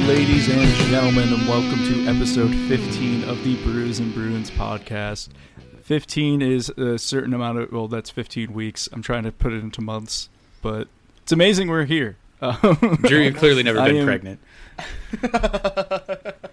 [0.00, 5.28] Ladies and gentlemen, and welcome to episode 15 of the Brews and Bruins podcast.
[5.82, 8.88] 15 is a certain amount of, well, that's 15 weeks.
[8.92, 10.28] I'm trying to put it into months,
[10.62, 10.88] but
[11.22, 12.16] it's amazing we're here.
[12.40, 14.40] Um, Drew, you've clearly never been am- pregnant.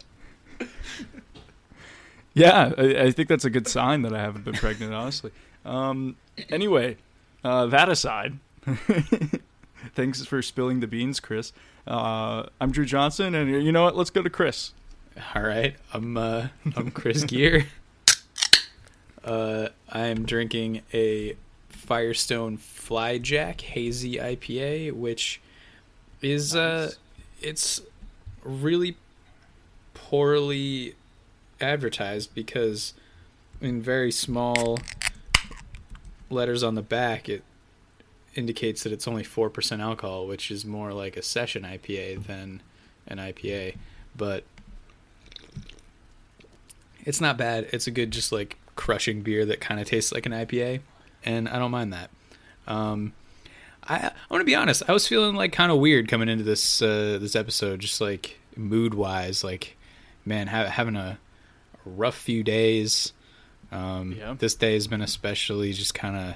[2.33, 5.31] Yeah, I, I think that's a good sign that I haven't been pregnant, honestly.
[5.65, 6.15] Um,
[6.49, 6.95] anyway,
[7.43, 8.39] uh, that aside,
[9.95, 11.51] thanks for spilling the beans, Chris.
[11.87, 13.95] Uh, I'm Drew Johnson, and you know what?
[13.95, 14.73] Let's go to Chris.
[15.35, 17.67] All right, I'm uh, I'm Chris Gear.
[19.23, 21.35] Uh, I am drinking a
[21.69, 25.39] Firestone Flyjack Hazy IPA, which
[26.23, 26.91] is uh,
[27.39, 27.81] it's
[28.43, 28.97] really
[29.93, 30.95] poorly
[31.59, 32.95] advertised because
[33.61, 34.79] in very small
[36.31, 37.43] letters on the back it
[38.35, 42.61] indicates that it's only 4% alcohol, which is more like a session IPA than
[43.07, 43.75] an IPA.
[44.15, 44.43] But
[47.05, 47.67] it's not bad.
[47.71, 50.81] It's a good, just like crushing beer that kind of tastes like an IPA,
[51.23, 52.09] and I don't mind that.
[52.67, 53.13] Um,
[53.83, 54.83] I I want to be honest.
[54.87, 58.39] I was feeling like kind of weird coming into this uh, this episode, just like
[58.55, 59.43] mood wise.
[59.43, 59.77] Like,
[60.25, 61.17] man, ha- having a,
[61.85, 63.13] a rough few days.
[63.71, 64.35] Um, Yeah.
[64.37, 66.35] This day has been especially just kind of.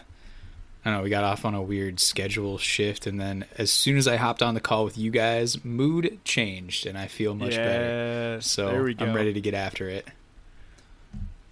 [0.85, 1.03] I don't know.
[1.03, 4.43] We got off on a weird schedule shift, and then as soon as I hopped
[4.43, 8.39] on the call with you guys, mood changed, and I feel much better.
[8.41, 9.03] So there we go.
[9.03, 10.07] I'm ready to get after it.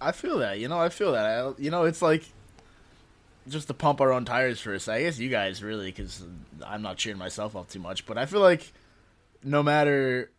[0.00, 0.60] I feel that.
[0.60, 1.24] You know, I feel that.
[1.26, 2.22] I, you know, it's like
[3.48, 4.88] just to pump our own tires first.
[4.88, 6.22] I guess you guys really, because
[6.64, 8.06] I'm not cheering myself up too much.
[8.06, 8.72] But I feel like
[9.42, 10.30] no matter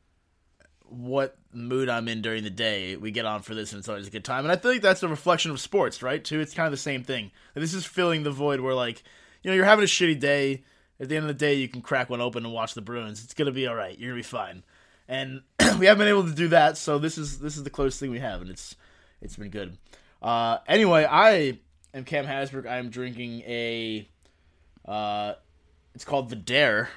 [0.90, 4.07] what mood I'm in during the day, we get on for this and it's always
[4.07, 4.46] a good time.
[4.46, 6.23] And I think that's a reflection of sports, right?
[6.23, 6.40] Too.
[6.40, 7.31] It's kind of the same thing.
[7.53, 9.03] This is filling the void where, like,
[9.41, 10.63] you know, you're having a shitty day.
[10.97, 13.22] At the end of the day, you can crack one open and watch the Bruins.
[13.23, 14.00] It's gonna be all right.
[14.00, 14.63] You're gonna be fine.
[15.09, 15.41] And
[15.78, 18.12] we haven't been able to do that, so this is this is the closest thing
[18.12, 18.78] we have, and it's
[19.22, 19.78] it's been good.
[20.22, 21.59] Uh, anyway, I
[21.94, 22.66] am Cam Hasbrook.
[22.66, 24.07] I am drinking a.
[24.85, 25.34] Uh,
[25.94, 26.90] it's called the Dare.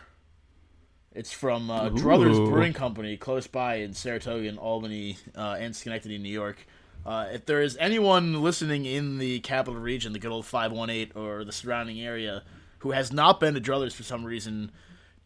[1.15, 6.19] It's from uh, Druthers Brewing Company, close by in Saratoga, and Albany, uh, and Schenectady,
[6.19, 6.67] New York.
[7.05, 11.45] Uh, if there is anyone listening in the capital region, the good old 518 or
[11.45, 12.43] the surrounding area,
[12.81, 14.71] who has not been to Druthers for some reason,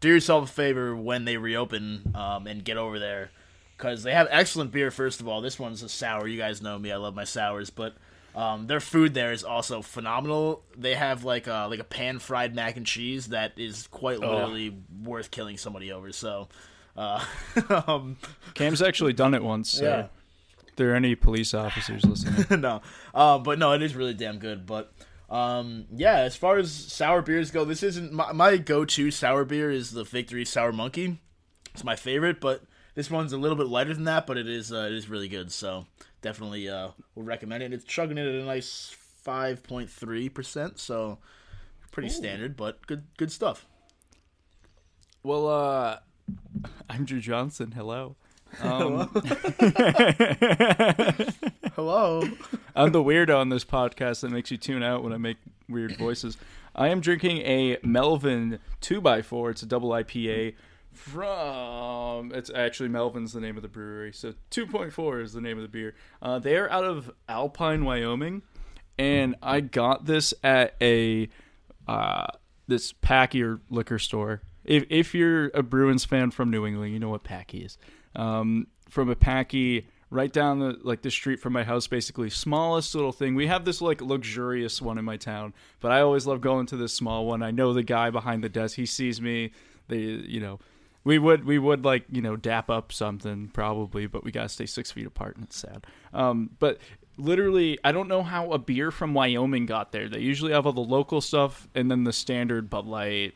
[0.01, 3.31] do yourself a favor when they reopen um, and get over there
[3.77, 4.91] because they have excellent beer.
[4.93, 6.29] First of all, this one's a sour.
[6.29, 7.71] You guys know me; I love my sours.
[7.71, 7.97] But
[8.35, 10.63] um, their food there is also phenomenal.
[10.77, 14.77] They have like a, like a pan fried mac and cheese that is quite literally
[15.03, 16.13] worth killing somebody over.
[16.13, 16.49] So,
[16.97, 17.25] uh,
[17.87, 18.17] um,
[18.55, 19.71] Cam's actually done it once.
[19.71, 20.07] So Yeah.
[20.67, 22.61] if there are any police officers listening.
[22.61, 22.81] no,
[23.15, 24.67] uh, but no, it is really damn good.
[24.67, 24.93] But
[25.31, 29.71] um, yeah, as far as sour beers go, this isn't my, my go-to sour beer.
[29.71, 31.21] Is the Victory Sour Monkey?
[31.75, 32.63] It's my favorite, but
[32.95, 34.27] this one's a little bit lighter than that.
[34.27, 35.51] But it is uh, it is really good.
[35.53, 35.87] So
[36.21, 37.73] definitely uh, will recommend it.
[37.73, 40.79] It's chugging it at a nice five point three percent.
[40.79, 41.19] So
[41.91, 43.67] pretty standard, but good good stuff.
[45.23, 45.99] well, uh,
[46.91, 47.73] I'm Drew Johnson.
[47.73, 48.17] Hello.
[48.61, 49.09] Um,
[51.75, 52.23] Hello.
[52.77, 55.39] I'm the weirdo on this podcast that makes you tune out when I make
[55.69, 56.37] weird voices.
[56.75, 59.51] I am drinking a Melvin 2x4.
[59.53, 60.55] It's a double IPA
[60.93, 62.33] from.
[62.33, 64.13] It's actually Melvin's the name of the brewery.
[64.13, 65.95] So 2.4 is the name of the beer.
[66.21, 68.43] Uh, they're out of Alpine, Wyoming.
[68.99, 71.29] And I got this at a.
[71.89, 72.27] Uh,
[72.69, 74.43] this Packy or liquor store.
[74.65, 77.79] If if you're a Bruins fan from New England, you know what Packy is.
[78.15, 82.95] Um, from a Packy right down the like the street from my house, basically smallest
[82.95, 83.35] little thing.
[83.35, 86.77] We have this like luxurious one in my town, but I always love going to
[86.77, 87.43] this small one.
[87.43, 88.77] I know the guy behind the desk.
[88.77, 89.53] He sees me.
[89.89, 90.61] They you know.
[91.05, 94.67] We would we would like you know dap up something probably, but we gotta stay
[94.67, 95.85] six feet apart and it's sad.
[96.15, 96.79] Um, but
[97.17, 100.09] literally, I don't know how a beer from Wyoming got there.
[100.09, 103.35] They usually have all the local stuff and then the standard Bud Light,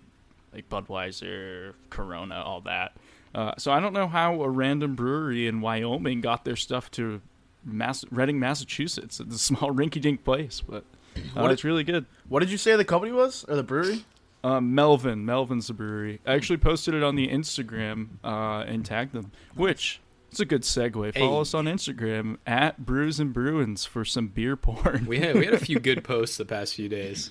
[0.53, 2.97] like Budweiser, Corona, all that.
[3.35, 7.21] Uh, so I don't know how a random brewery in Wyoming got their stuff to
[7.65, 9.21] Mass- Reading, Massachusetts.
[9.21, 10.85] It's a small rinky-dink place, but
[11.17, 12.07] uh, What it's really good.
[12.29, 14.05] What did you say the company was or the brewery?
[14.45, 16.21] Um, Melvin, Melvin's the brewery.
[16.27, 20.01] I actually posted it on the Instagram uh, and tagged them, which
[20.31, 20.93] it's a good segue.
[21.15, 21.41] Follow Hey.
[21.41, 25.07] us on Instagram at Brews and Bruins for some beer porn.
[25.07, 27.31] We had we had a few good posts the past few days.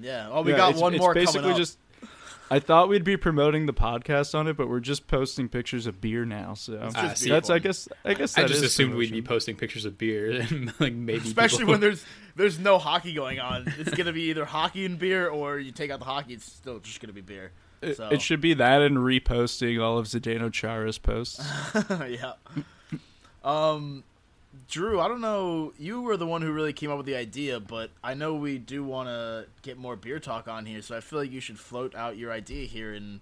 [0.00, 0.28] Yeah.
[0.30, 1.58] Oh, we Yeah, got it's- one it's more basically coming up.
[1.58, 1.78] just.
[2.52, 6.00] I thought we'd be promoting the podcast on it, but we're just posting pictures of
[6.00, 6.54] beer now.
[6.54, 7.26] So It's see.
[7.28, 9.96] beer that's, I guess, I guess I just is assumed we'd be posting pictures of
[9.96, 12.04] beer and like maybe Especially people- when there's
[12.34, 13.72] there's no hockey going on.
[13.78, 16.34] It's gonna be either hockey and beer, or you take out the hockey.
[16.34, 17.52] It's still just gonna be beer.
[17.82, 21.40] It, it should be that and reposting all of Zdeno Chara's posts.
[22.08, 22.32] yeah.
[23.44, 24.04] Um,
[24.68, 25.72] Drew, I don't know.
[25.78, 28.58] You were the one who really came up with the idea, but I know we
[28.58, 31.58] do want to get more beer talk on here, so I feel like you should
[31.58, 33.20] float out your idea here, and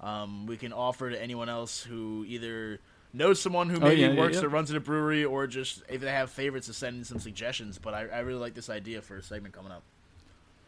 [0.00, 2.78] um, we can offer to anyone else who either
[3.14, 4.42] knows someone who Oh, maybe yeah, yeah, works yeah.
[4.42, 7.20] or runs at a brewery, or just if they have favorites to send in some
[7.20, 7.78] suggestions.
[7.78, 9.82] But I, I really like this idea for a segment coming up.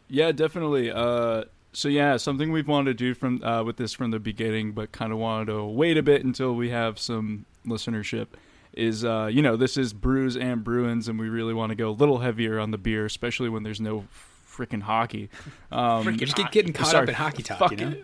[0.08, 0.90] Yeah, definitely.
[0.90, 1.44] Uh,
[1.74, 4.90] so yeah, something we've wanted to do from uh, with this from the beginning, but
[4.90, 8.28] kind of wanted to wait a bit until we have some listenership.
[8.74, 11.90] Is uh, you know this is brews and Bruins, and we really want to go
[11.90, 14.04] a little heavier on the beer, especially when there's no
[14.48, 15.28] freaking hockey.
[15.72, 17.58] Um, just get getting caught sorry, up in hockey talk.
[17.58, 17.96] fucking, you know,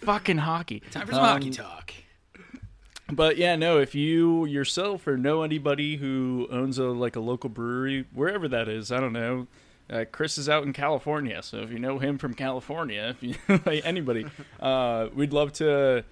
[0.00, 0.80] fucking hockey.
[0.90, 1.92] time for some Um, hockey talk.
[3.10, 7.48] But yeah, no, if you yourself or know anybody who owns a like a local
[7.50, 9.46] brewery, wherever that is, I don't know.
[9.88, 13.34] Uh, Chris is out in California, so if you know him from California, if you
[13.64, 14.26] like anybody,
[14.58, 16.04] uh, we'd love to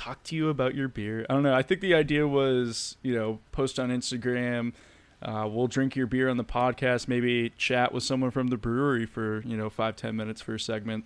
[0.00, 1.26] talk to you about your beer.
[1.28, 1.54] I don't know.
[1.54, 4.72] I think the idea was, you know, post on Instagram.
[5.22, 7.06] Uh, we'll drink your beer on the podcast.
[7.06, 10.60] Maybe chat with someone from the brewery for you know five ten minutes for a
[10.60, 11.04] segment.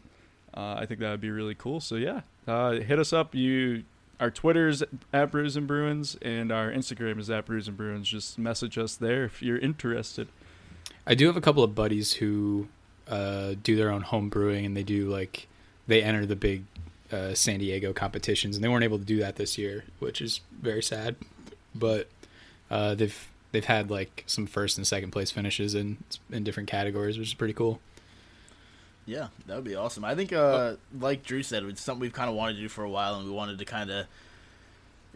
[0.56, 1.80] Uh, I think that would be really cool.
[1.80, 3.34] So yeah, uh, hit us up.
[3.34, 3.82] You,
[4.20, 8.08] our Twitter's at Brews and Bruins, and our Instagram is at Brews and Bruins.
[8.08, 10.28] Just message us there if you're interested.
[11.04, 12.68] I do have a couple of buddies who
[13.08, 15.48] uh, do their own home brewing, and they do like
[15.88, 16.62] they enter the big
[17.14, 20.40] uh, San Diego competitions, and they weren't able to do that this year, which is
[20.60, 21.16] very sad.
[21.74, 22.08] But
[22.70, 25.98] uh, they've they've had like some first and second place finishes in
[26.30, 27.80] in different categories, which is pretty cool.
[29.06, 30.04] Yeah, that would be awesome.
[30.04, 32.84] I think, uh, like Drew said, it's something we've kind of wanted to do for
[32.84, 34.06] a while, and we wanted to kind of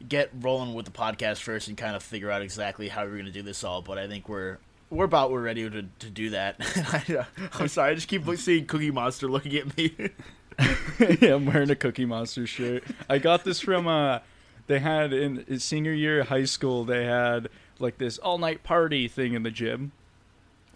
[0.07, 3.25] get rolling with the podcast first and kind of figure out exactly how we're going
[3.25, 3.81] to do this all.
[3.81, 4.59] But I think we're
[4.91, 6.57] we're about we're ready to, to do that.
[6.61, 9.95] I, am sorry, I just keep seeing Cookie Monster looking at me.
[11.21, 12.85] yeah, I'm wearing a Cookie Monster shirt.
[13.09, 14.21] I got this from uh
[14.67, 19.09] they had in senior year of high school they had like this all night party
[19.09, 19.93] thing in the gym.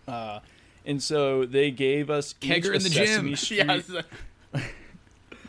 [0.07, 0.41] Uh
[0.85, 3.07] and so they gave us Kegger in the gym.
[3.07, 3.57] Sesame Street.
[3.67, 3.91] yes.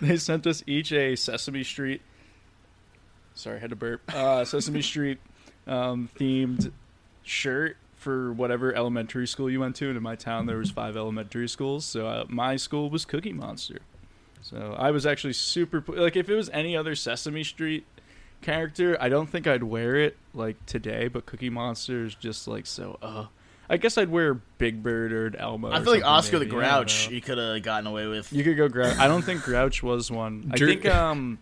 [0.01, 2.01] They sent us each a Sesame Street.
[3.35, 4.01] Sorry, I had to burp.
[4.13, 5.17] Uh, Sesame Street
[5.65, 6.73] um, themed
[7.23, 9.87] shirt for whatever elementary school you went to.
[9.87, 11.85] And in my town, there was five elementary schools.
[11.85, 13.79] So uh, my school was Cookie Monster.
[14.43, 17.85] So I was actually super like if it was any other Sesame Street
[18.41, 21.07] character, I don't think I'd wear it like today.
[21.07, 22.97] But Cookie Monster is just like so.
[23.01, 23.25] Uh,
[23.69, 25.71] I guess I'd wear Big Bird or Elmo.
[25.71, 26.57] I or feel like Oscar the maybe.
[26.57, 27.15] I don't Grouch know.
[27.15, 28.31] you could have gotten away with.
[28.33, 28.97] You could go Grouch.
[28.97, 30.49] I don't think Grouch was one.
[30.53, 31.39] I Drew- think um,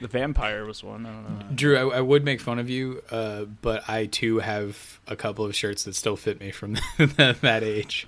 [0.00, 1.04] the vampire was one.
[1.04, 1.46] I don't know.
[1.54, 5.44] Drew, I, I would make fun of you, uh, but I too have a couple
[5.44, 6.76] of shirts that still fit me from
[7.16, 8.06] that age.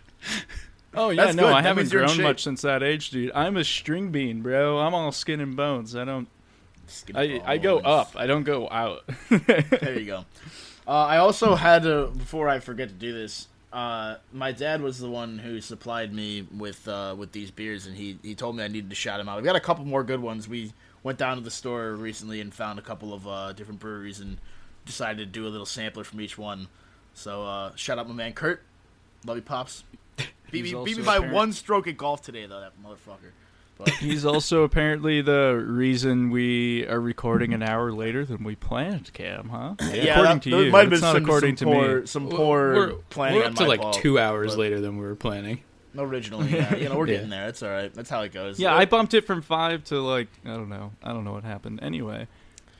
[0.94, 1.52] Oh yeah, That's no, good.
[1.52, 3.30] I That haven't means you're in grown much since that age, dude.
[3.34, 4.78] I'm a string bean, bro.
[4.78, 5.94] I'm all skin and bones.
[5.94, 6.28] I don't.
[7.14, 8.12] I I go up.
[8.16, 9.04] I don't go out.
[9.28, 10.24] There you go.
[10.86, 13.48] Uh, I also had to before I forget to do this.
[13.70, 17.94] Uh, my dad was the one who supplied me with uh, with these beers, and
[17.94, 19.36] he he told me I needed to shout him out.
[19.36, 20.48] I've got a couple more good ones.
[20.48, 24.20] We went down to the store recently and found a couple of uh, different breweries
[24.20, 24.38] and
[24.86, 26.68] decided to do a little sampler from each one.
[27.12, 28.62] So uh, shout out my man Kurt.
[29.26, 29.84] Love you, pops.
[30.50, 32.60] Beat me, beat me by a one stroke at golf today, though.
[32.60, 33.32] That motherfucker.
[33.76, 39.12] But He's also apparently the reason we are recording an hour later than we planned,
[39.12, 39.50] Cam.
[39.50, 39.74] Huh?
[39.80, 40.72] yeah, according that, to there you.
[40.72, 42.06] might have been not some, according some to poor, me.
[42.06, 44.96] some poor we're, planning we're on up to my like part, two hours later than
[44.96, 45.60] we were planning.
[45.96, 46.74] Originally, yeah.
[46.74, 47.14] You know, we're Yeah.
[47.14, 47.48] getting there.
[47.48, 47.92] It's all right.
[47.92, 48.58] That's how it goes.
[48.58, 50.92] Yeah, I bumped it from five to like I don't know.
[51.02, 51.80] I don't know what happened.
[51.82, 52.26] Anyway.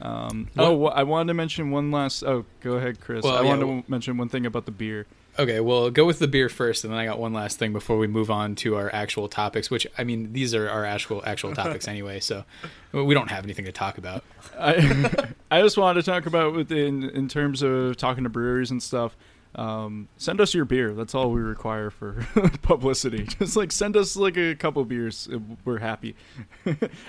[0.01, 2.23] Um, Well- oh, I wanted to mention one last.
[2.25, 3.25] Oh, go ahead, Chris.
[3.25, 5.07] Well, I yeah, wanted well- to mention one thing about the beer.
[5.39, 7.97] Okay, well, go with the beer first, and then I got one last thing before
[7.97, 9.71] we move on to our actual topics.
[9.71, 12.45] Which I mean, these are our actual actual topics anyway, so
[12.93, 14.25] we don't have anything to talk about.
[14.59, 18.83] I I just wanted to talk about within in terms of talking to breweries and
[18.83, 19.17] stuff.
[19.55, 20.93] Um, send us your beer.
[20.93, 22.27] That's all we require for
[22.63, 23.25] publicity.
[23.25, 25.29] Just like send us like a couple beers.
[25.65, 26.17] We're happy.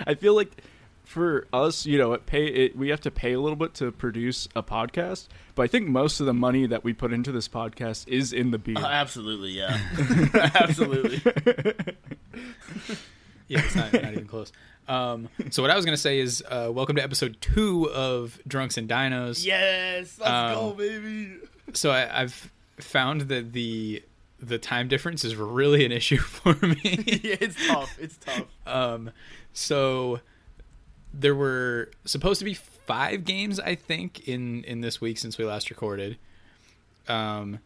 [0.06, 0.62] I feel like
[1.10, 3.90] for us, you know, it pay it we have to pay a little bit to
[3.90, 5.26] produce a podcast,
[5.56, 8.52] but I think most of the money that we put into this podcast is in
[8.52, 8.78] the beer.
[8.78, 9.76] Uh, absolutely, yeah,
[10.54, 11.20] absolutely.
[13.48, 14.52] Yeah, it's not, not even close.
[14.86, 18.78] Um, so what I was gonna say is, uh, welcome to episode two of Drunks
[18.78, 19.44] and Dinos.
[19.44, 21.38] Yes, let's Um, go, baby.
[21.72, 24.02] So I, I've found that the
[24.38, 26.78] the time difference is really an issue for me.
[27.24, 27.98] yeah, it's tough.
[28.00, 28.44] It's tough.
[28.64, 29.10] Um,
[29.52, 30.20] so
[31.12, 35.44] there were supposed to be five games, I think, in in this week since we
[35.44, 36.18] last recorded.
[37.08, 37.58] Um,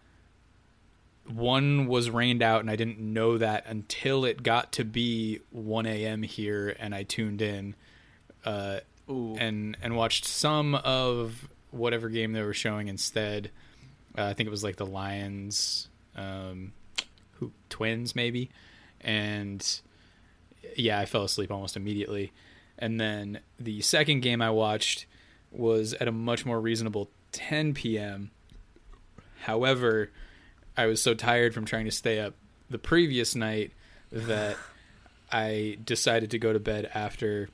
[1.32, 5.86] one was rained out, and I didn't know that until it got to be 1
[5.86, 6.22] a.m.
[6.22, 7.74] here, and I tuned in,
[8.44, 13.50] uh, and and watched some of whatever game they were showing instead.
[14.16, 16.72] Uh, I think it was like the Lions, um,
[17.32, 18.50] who Twins maybe,
[19.00, 19.80] and
[20.76, 22.32] yeah, I fell asleep almost immediately.
[22.78, 25.06] And then the second game I watched
[25.50, 28.30] was at a much more reasonable 10 p.m.
[29.42, 30.10] However,
[30.76, 32.34] I was so tired from trying to stay up
[32.70, 33.72] the previous night
[34.10, 34.56] that
[35.32, 37.48] I decided to go to bed after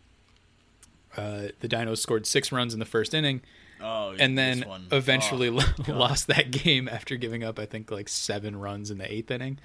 [1.17, 3.41] uh, the Dinos scored six runs in the first inning
[3.83, 4.87] Oh, and then one.
[4.93, 9.11] eventually Oh, lost that game after giving up, I think, like seven runs in the
[9.11, 9.59] eighth inning,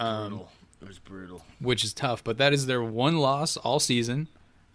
[0.00, 0.48] um, brutal.
[0.82, 1.44] it was brutal.
[1.60, 2.24] which is tough.
[2.24, 4.26] But that is their one loss all season.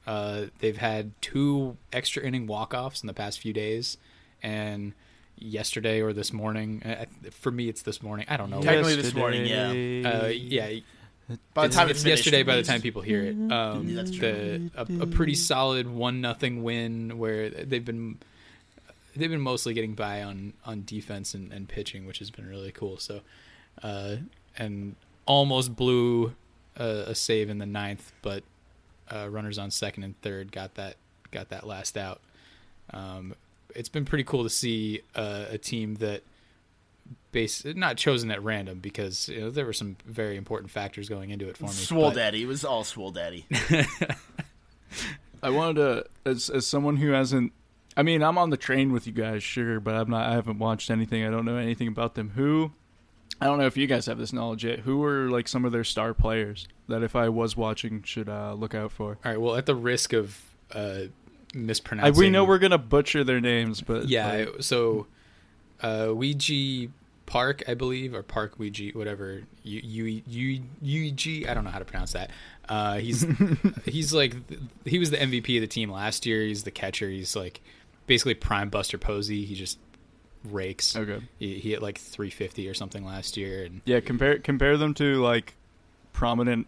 [0.07, 3.97] Uh, they've had two extra inning walk offs in the past few days,
[4.41, 4.93] and
[5.37, 6.81] yesterday or this morning.
[6.83, 8.25] uh, For me, it's this morning.
[8.29, 8.61] I don't know.
[8.61, 10.23] Technically this morning, yeah.
[10.23, 10.79] Uh, yeah,
[11.53, 13.93] By the it's, time it's it finished, yesterday, by the time people hear it, um,
[13.93, 18.17] That's the a, a pretty solid one nothing win where they've been
[19.15, 22.71] they've been mostly getting by on on defense and, and pitching, which has been really
[22.71, 22.97] cool.
[22.97, 23.21] So,
[23.83, 24.15] uh,
[24.57, 24.95] and
[25.25, 26.33] almost blew
[26.77, 28.43] a, a save in the ninth, but
[29.13, 30.95] uh, runners on second and third got that
[31.31, 32.21] got that last out.
[32.93, 33.35] Um,
[33.75, 36.23] it's been pretty cool to see uh, a team that
[37.31, 41.29] base not chosen at random because you know there were some very important factors going
[41.29, 41.71] into it for me.
[41.71, 42.43] Swole but- Daddy.
[42.43, 43.45] It was all Swole Daddy.
[45.43, 47.53] I wanted to, as as someone who hasn't,
[47.95, 50.29] I mean, I'm on the train with you guys, sure, but I'm not.
[50.29, 51.23] I haven't watched anything.
[51.25, 52.31] I don't know anything about them.
[52.35, 52.71] Who,
[53.39, 54.79] I don't know if you guys have this knowledge yet.
[54.79, 58.53] Who are like some of their star players that if I was watching should uh,
[58.53, 59.17] look out for?
[59.23, 59.39] All right.
[59.39, 60.41] Well, at the risk of
[60.73, 61.09] uh, I,
[61.53, 64.31] mispronouncing, we know we're gonna butcher their names, but yeah.
[64.31, 65.07] like, So,
[65.81, 66.89] uh, Ouija
[67.27, 69.43] Park, I believe, or Park Ouija, whatever.
[69.63, 72.31] U U U I don't know how to pronounce that.
[72.67, 73.25] Uh, he's
[73.85, 74.33] he's like
[74.85, 76.41] he was the MVP of the team last year.
[76.41, 77.09] He's the catcher.
[77.09, 77.61] He's like
[78.07, 79.45] basically prime Buster Posey.
[79.45, 79.77] He just
[80.43, 80.95] rakes.
[80.95, 83.99] okay, He, he hit like 350 or something last year, and yeah.
[83.99, 85.55] Compare compare them to like
[86.13, 86.67] prominent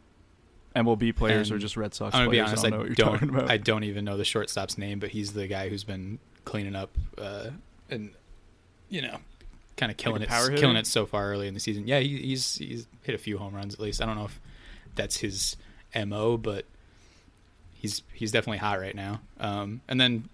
[0.76, 2.46] MLB players or just Red Sox I'm gonna players.
[2.46, 2.66] be honest.
[2.66, 3.12] I I don't know what you're don't.
[3.14, 3.52] talking about.
[3.52, 6.92] I don't even know the shortstop's name, but he's the guy who's been cleaning up
[7.18, 7.50] uh,
[7.90, 8.12] and
[8.90, 9.18] you know,
[9.78, 11.88] kind of killing Like it, killing it so far early in the season.
[11.88, 14.02] Yeah, he, he's he's hit a few home runs at least.
[14.02, 14.40] I don't know if
[14.96, 15.56] that's his
[16.06, 16.66] mo, but
[17.74, 19.22] he's he's definitely hot right now.
[19.40, 20.30] Um, and then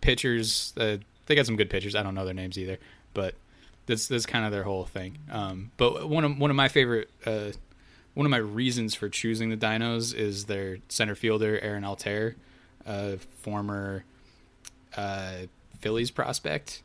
[0.00, 1.94] pitchers, uh, they got some good pitchers.
[1.94, 2.78] I don't know their names either,
[3.14, 3.34] but
[3.86, 5.18] that's that's kind of their whole thing.
[5.30, 7.10] Um, but one of one of my favorite.
[7.24, 7.52] Uh,
[8.14, 12.34] one of my reasons for choosing the Dinos is their center fielder Aaron Altherr,
[12.86, 14.06] uh, former
[14.96, 15.40] uh,
[15.80, 16.82] Phillies prospect.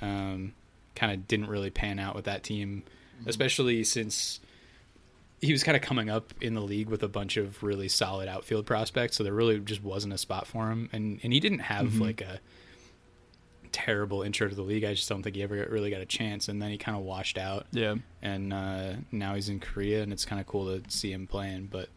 [0.00, 0.54] Um,
[0.94, 2.84] kind of didn't really pan out with that team,
[3.26, 4.38] especially since
[5.40, 8.28] he was kind of coming up in the league with a bunch of really solid
[8.28, 9.16] outfield prospects.
[9.16, 12.20] So there really just wasn't a spot for him, and and he didn't have like
[12.20, 12.38] a
[13.68, 14.84] terrible intro to the league.
[14.84, 17.04] I just don't think he ever really got a chance, and then he kind of
[17.04, 20.90] washed out yeah, and uh, now he's in Korea, and it's kind of cool to
[20.90, 21.68] see him playing.
[21.70, 21.88] But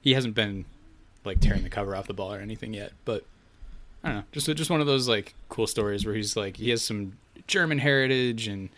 [0.00, 0.64] he hasn't been
[1.24, 2.92] like tearing the cover off the ball or anything yet.
[3.04, 3.24] But
[4.02, 6.70] I don't know, just just one of those like cool stories where he's like he
[6.70, 8.68] has some German heritage and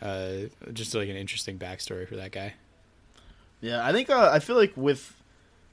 [0.00, 2.54] uh, just like an interesting backstory for that guy.
[3.60, 5.14] Yeah, I think uh, I feel like with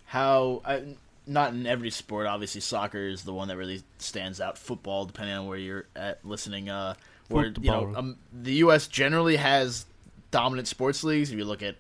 [0.08, 0.84] how I,
[1.28, 4.58] not in every sport, obviously soccer is the one that really stands out.
[4.58, 6.96] Football, depending on where you're at listening, uh,
[7.28, 8.88] where you know um, the U.S.
[8.88, 9.86] generally has
[10.32, 11.32] dominant sports leagues.
[11.32, 11.76] If you look at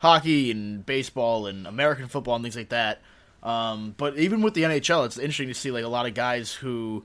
[0.00, 3.00] hockey and baseball and American football and things like that.
[3.42, 6.52] Um, but even with the NHL, it's interesting to see like a lot of guys
[6.52, 7.04] who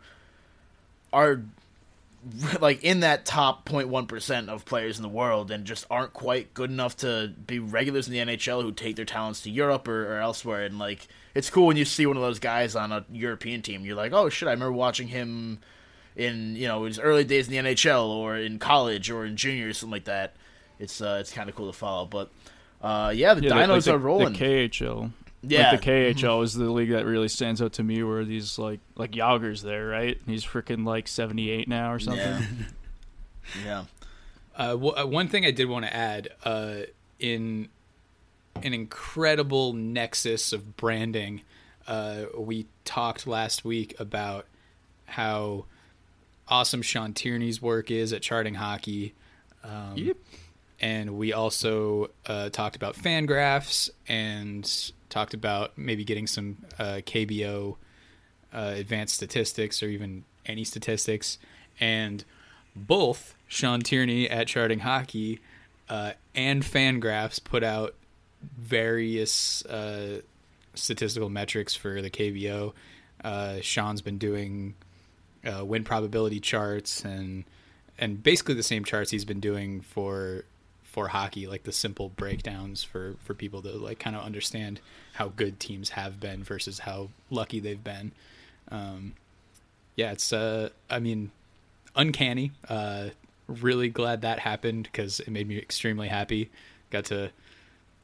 [1.14, 1.42] are
[2.62, 6.72] like in that top 0.1% of players in the world and just aren't quite good
[6.72, 10.20] enough to be regulars in the NHL who take their talents to Europe or, or
[10.20, 10.66] elsewhere.
[10.66, 13.86] And like it's cool when you see one of those guys on a European team.
[13.86, 15.60] You're like oh shit I remember watching him
[16.16, 19.70] in you know his early days in the NHL or in college or in junior
[19.70, 20.36] or something like that.
[20.80, 22.06] It's uh, it's kind of cool to follow.
[22.06, 22.32] But
[22.82, 24.34] uh, yeah the yeah, Dinos like the, are rolling.
[24.34, 25.12] The KHL.
[25.48, 25.72] Yeah.
[25.72, 28.80] Like the KHL is the league that really stands out to me, where these like
[28.96, 30.20] like Jagr's there, right?
[30.26, 32.22] He's freaking like seventy eight now or something.
[33.64, 33.64] Yeah.
[33.66, 33.84] yeah.
[34.56, 36.76] Uh, w- uh, one thing I did want to add uh,
[37.20, 37.70] in
[38.64, 41.42] an incredible nexus of branding,
[41.88, 44.46] uh, we talked last week about
[45.06, 45.66] how
[46.48, 49.14] awesome Sean Tierney's work is at charting hockey.
[49.64, 50.18] Um, Yep.
[50.80, 54.70] And we also uh, talked about Fangraphs and
[55.10, 57.76] talked about maybe getting some uh, KBO
[58.54, 61.38] uh, advanced statistics or even any statistics.
[61.80, 62.24] And
[62.76, 65.40] both Sean Tierney at Charting Hockey
[65.90, 67.96] uh, and Fangraphs put out
[68.58, 70.22] various uh,
[70.74, 72.74] statistical metrics for the KBO.
[73.24, 74.76] Uh, Sean's been doing
[75.46, 77.44] uh, win probability charts and
[77.98, 80.44] and basically the same charts he's been doing for
[80.96, 84.80] for hockey, like the simple breakdowns for for people to like kind of understand
[85.16, 88.14] how good teams have been versus how lucky they've been.
[88.72, 89.16] Um,
[89.98, 91.32] yeah, it's uh, I mean,
[91.98, 92.54] uncanny.
[92.70, 93.10] Uh,
[93.48, 96.50] really glad that happened because it made me extremely happy.
[96.92, 97.32] Got to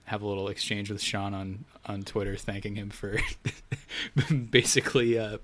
[0.04, 3.20] have a little exchange with Sean on on Twitter, thanking him for
[4.52, 5.38] basically uh,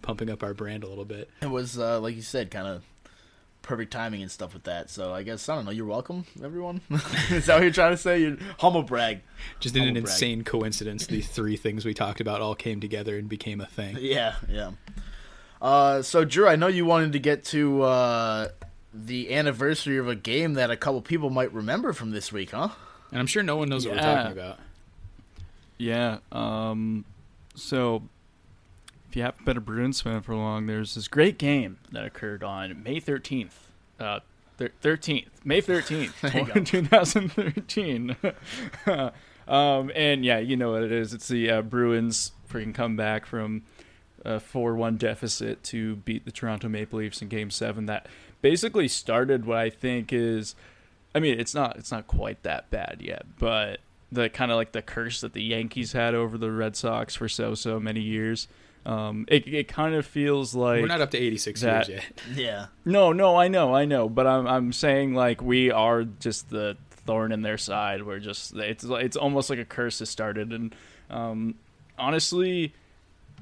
[0.00, 1.28] pumping up our brand a little bit.
[1.42, 2.82] It was uh, like you said, kind of
[3.64, 4.90] perfect timing and stuff with that.
[4.90, 5.72] So I guess I don't know.
[5.72, 6.80] You're welcome, everyone.
[7.30, 8.20] Is that what you're trying to say?
[8.20, 9.22] You're humble brag.
[9.58, 10.04] Just in an brag.
[10.04, 13.98] insane coincidence, the three things we talked about all came together and became a thing.
[14.04, 14.72] Yeah, yeah.
[15.62, 18.48] Uh, so Drew, I know you wanted to get to uh,
[18.92, 22.68] the anniversary of a game that a couple people might remember from this week, huh?
[23.10, 24.58] And I'm sure no one knows what we're talking about.
[25.78, 26.18] Yeah.
[26.30, 27.06] Um,
[27.54, 28.02] so,
[29.14, 32.42] if you haven't been a Bruins fan for long, there's this great game that occurred
[32.42, 33.52] on May 13th.
[34.00, 34.18] Uh,
[34.56, 35.28] thir- 13th.
[35.44, 36.60] May 13th, There you go.
[36.64, 38.16] 2013.
[39.46, 41.14] um, and yeah, you know what it is.
[41.14, 43.62] It's the uh, Bruins freaking come back from
[44.24, 47.86] a 4 1 deficit to beat the Toronto Maple Leafs in game seven.
[47.86, 48.08] That
[48.42, 50.56] basically started what I think is.
[51.14, 53.78] I mean, it's not it's not quite that bad yet, but
[54.10, 57.28] the kind of like the curse that the Yankees had over the Red Sox for
[57.28, 58.48] so so many years.
[58.86, 62.20] Um, it it kind of feels like we're not up to 86 that- years yet.
[62.36, 62.66] Yeah.
[62.84, 66.76] no, no, I know, I know, but I'm I'm saying like we are just the
[66.90, 68.02] thorn in their side.
[68.04, 70.74] We're just it's it's almost like a curse has started, and
[71.10, 71.54] um,
[71.98, 72.74] honestly,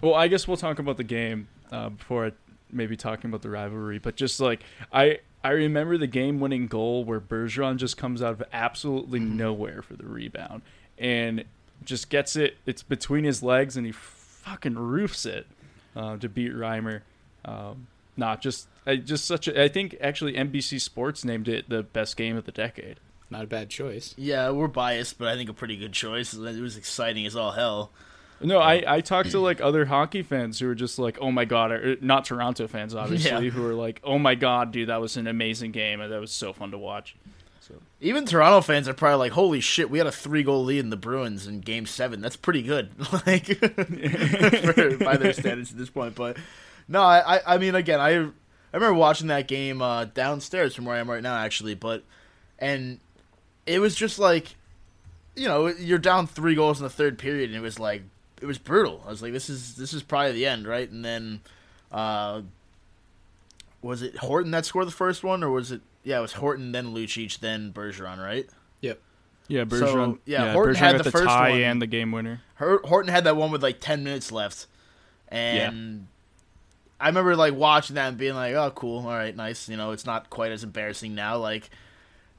[0.00, 2.32] well, I guess we'll talk about the game uh, before I
[2.70, 3.98] maybe talking about the rivalry.
[3.98, 8.32] But just like I I remember the game winning goal where Bergeron just comes out
[8.32, 10.62] of absolutely nowhere for the rebound
[10.98, 11.44] and
[11.84, 12.58] just gets it.
[12.64, 13.92] It's between his legs and he
[14.42, 15.46] fucking roofs it
[15.96, 17.00] uh, to beat Reimer.
[17.44, 19.62] Um, not just I just such a.
[19.62, 23.00] I think actually NBC Sports named it the best game of the decade.
[23.30, 24.14] Not a bad choice.
[24.18, 26.34] Yeah, we're biased, but I think a pretty good choice.
[26.34, 27.90] It was exciting as all hell.
[28.42, 31.44] No, I, I talked to like other hockey fans who were just like, oh my
[31.44, 33.50] god, or, not Toronto fans obviously, Yeah.
[33.50, 36.32] who were like, oh my god, dude, that was an amazing game and that was
[36.32, 37.14] so fun to watch.
[38.00, 40.90] Even Toronto fans are probably like, "Holy shit, we had a three goal lead in
[40.90, 42.20] the Bruins in Game Seven.
[42.20, 42.90] That's pretty good,
[43.26, 46.36] like for, by their standards at this point." But
[46.88, 48.30] no, I, I, I mean, again, I, I
[48.72, 51.74] remember watching that game uh, downstairs from where I am right now, actually.
[51.74, 52.02] But
[52.58, 53.00] and
[53.66, 54.56] it was just like,
[55.36, 58.02] you know, you're down three goals in the third period, and it was like,
[58.40, 59.02] it was brutal.
[59.06, 60.90] I was like, this is this is probably the end, right?
[60.90, 61.40] And then,
[61.90, 62.42] uh,
[63.82, 65.80] was it Horton that scored the first one, or was it?
[66.04, 68.48] Yeah, it was Horton, then Lucic, then Bergeron, right?
[68.80, 69.00] Yep.
[69.48, 70.18] Yeah, So, Bergeron.
[70.24, 71.60] yeah, Horton Bergeron had the the, first tie one.
[71.60, 72.40] and the game winner.
[72.58, 74.66] Horton had that one with like ten minutes left,
[75.28, 76.06] and
[77.00, 79.90] I remember like watching that and being like, "Oh, cool, all right, nice." You know,
[79.90, 81.38] it's not quite as embarrassing now.
[81.38, 81.70] Like,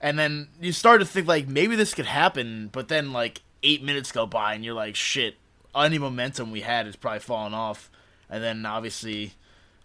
[0.01, 3.83] and then you start to think like maybe this could happen, but then like eight
[3.83, 5.35] minutes go by and you're like, "Shit,
[5.75, 7.89] any momentum we had is probably falling off."
[8.29, 9.33] And then obviously.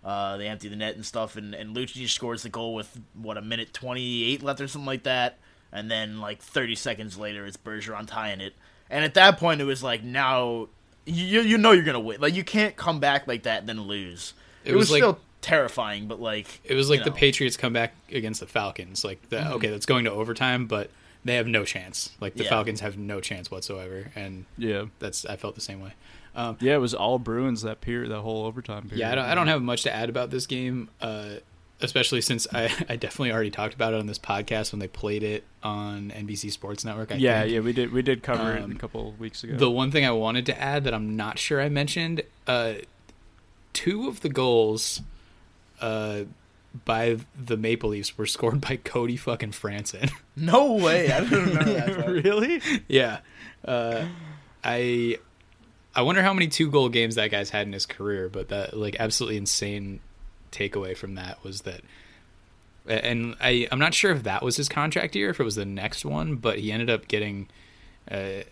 [0.04, 3.36] Uh, they empty the net and stuff, and, and Lucic scores the goal with what
[3.36, 5.38] a minute twenty eight left or something like that,
[5.72, 8.54] and then like thirty seconds later, it's Bergeron tying it.
[8.88, 10.68] And at that point, it was like now
[11.04, 12.20] you you know you're gonna win.
[12.20, 14.34] Like you can't come back like that and then lose.
[14.64, 17.10] It, It was, was like- still terrifying, but like It was like you the.
[17.12, 19.04] Patriots come back against the Falcons.
[19.04, 19.52] Like, the, Mm-hmm.
[19.54, 20.90] okay, that's going to overtime, but
[21.24, 22.10] they have no chance.
[22.20, 22.50] Like, the Yeah.
[22.50, 24.10] Falcons have no chance whatsoever.
[24.16, 25.92] And Yeah, that's, I felt the same way.
[26.38, 29.00] Um, yeah, it was all Bruins that period, that whole overtime period.
[29.00, 31.30] yeah, I don't, I don't have much to add about this game, uh,
[31.80, 35.24] especially since I, I definitely already talked about it on this podcast when they played
[35.24, 37.10] it on NBC Sports Network.
[37.10, 37.52] I yeah, think.
[37.54, 39.56] yeah, we did we did cover it Um, a couple of weeks ago.
[39.56, 42.74] The one thing I wanted to add that I'm not sure I mentioned, uh,
[43.72, 45.02] two of the goals
[45.80, 46.20] uh,
[46.84, 50.12] by the Maple Leafs were scored by Cody fucking Franson.
[50.36, 52.08] No way, I didn't remember that.
[52.24, 52.60] really?
[52.86, 53.18] yeah,
[53.64, 54.04] uh,
[54.62, 55.18] I
[55.98, 58.76] I wonder how many two goal games that guy's had in his career, but that
[58.76, 59.98] like absolutely insane
[60.52, 61.80] takeaway from that was that
[62.86, 65.64] and I I'm not sure if that was his contract year, if it was the
[65.64, 67.48] next one, but he ended up getting
[68.08, 68.44] uh,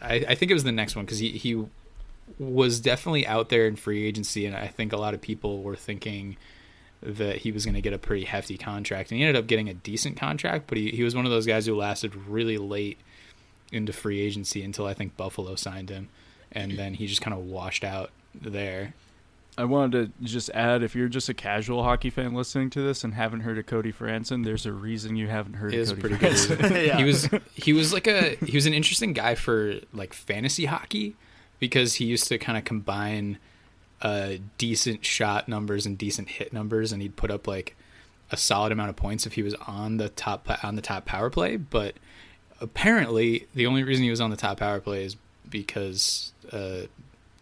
[0.00, 1.62] I, I think it was the next one because he, he
[2.38, 5.76] was definitely out there in free agency, and I think a lot of people were
[5.76, 6.38] thinking
[7.02, 9.68] that he was going to get a pretty hefty contract, and he ended up getting
[9.68, 10.66] a decent contract.
[10.66, 12.96] But he, he was one of those guys who lasted really late
[13.70, 16.08] into free agency until I think Buffalo signed him,
[16.52, 18.94] and then he just kind of washed out there.
[19.56, 23.02] I wanted to just add if you're just a casual hockey fan listening to this
[23.02, 25.88] and haven't heard of Cody Franson, there's a reason you haven't heard It of is
[25.90, 26.58] Cody pretty Franson.
[26.68, 26.86] good.
[26.86, 26.96] Yeah.
[26.98, 31.16] He was he was like a he was an interesting guy for like fantasy hockey
[31.58, 33.38] because he used to kind of combine
[34.00, 37.74] uh decent shot numbers and decent hit numbers and he'd put up like
[38.30, 41.30] a solid amount of points if he was on the top on the top power
[41.30, 41.94] play, but
[42.60, 45.16] apparently the only reason he was on the top power play is
[45.48, 46.86] because uh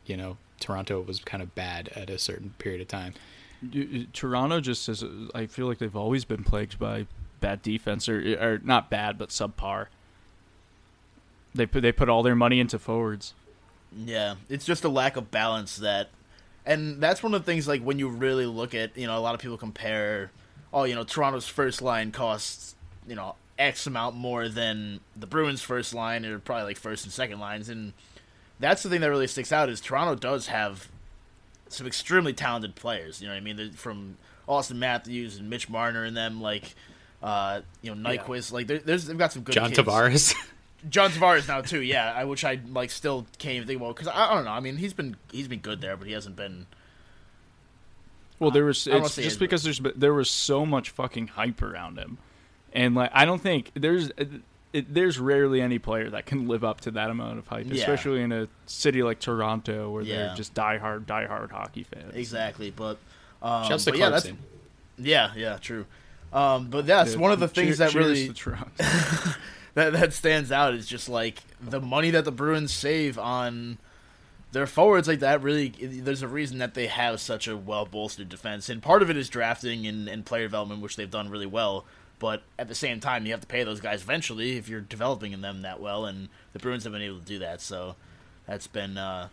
[0.06, 3.14] you know Toronto was kind of bad at a certain period of time.
[4.12, 5.04] Toronto just is.
[5.34, 7.06] I feel like they've always been plagued by
[7.40, 9.86] bad defense, or or not bad, but subpar.
[11.54, 13.34] They put they put all their money into forwards.
[13.96, 16.10] Yeah, it's just a lack of balance that,
[16.64, 19.20] and that's one of the things like when you really look at you know a
[19.20, 20.30] lot of people compare,
[20.72, 22.74] oh you know Toronto's first line costs
[23.06, 27.12] you know X amount more than the Bruins' first line or probably like first and
[27.12, 27.94] second lines, and
[28.58, 30.88] that's the thing that really sticks out is Toronto does have
[31.68, 33.20] some extremely talented players.
[33.20, 33.56] You know what I mean?
[33.56, 34.16] They're From
[34.48, 36.74] Auston Matthews and Mitch Marner and them like.
[37.22, 39.80] Uh, you know Nyquist, like there's they've got some good John kids.
[39.80, 40.34] Tavares.
[40.88, 42.12] John Tavares now too, yeah.
[42.12, 44.50] I which I like still can't even think about because I, I don't know.
[44.50, 46.66] I mean, he's been he's been good there, but he hasn't been.
[48.38, 51.98] Well, there was I it's just because there's there was so much fucking hype around
[51.98, 52.18] him,
[52.72, 54.10] and like I don't think there's
[54.76, 57.80] it, there's rarely any player that can live up to that amount of hype, Yeah.
[57.80, 60.16] especially in a city like Toronto where Yeah.
[60.28, 62.14] they're just diehard diehard hockey fans.
[62.14, 62.98] Exactly, but
[63.42, 64.28] um, Shouts to but yeah, that's
[64.98, 65.86] yeah, yeah, true.
[66.32, 68.56] Um, but that's Yeah, one of the things cheer- that really to
[69.74, 73.78] that that stands out is just like the money that the Bruins save on
[74.52, 75.42] their forwards like that.
[75.42, 79.10] Really, there's a reason that they have such a well bolstered defense, and part of
[79.10, 81.84] it is drafting and, and player development, which they've done really well.
[82.18, 85.32] But at the same time, you have to pay those guys eventually if you're developing
[85.32, 87.60] in them that well, and the Bruins have been able to do that.
[87.60, 87.96] So
[88.46, 89.28] that's been uh,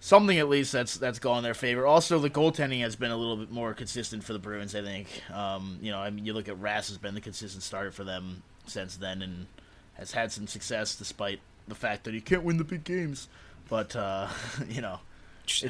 [0.00, 1.86] something at least that's that's gone in their favor.
[1.86, 4.74] Also, the goaltending has been a little bit more consistent for the Bruins.
[4.74, 5.08] I think.
[5.32, 8.04] Um, you know, I mean, you look at Rask has been the consistent starter for
[8.04, 9.46] them since then, and
[9.94, 13.28] has had some success despite the fact that he can't win the big games.
[13.68, 14.28] But uh,
[14.68, 15.00] you know,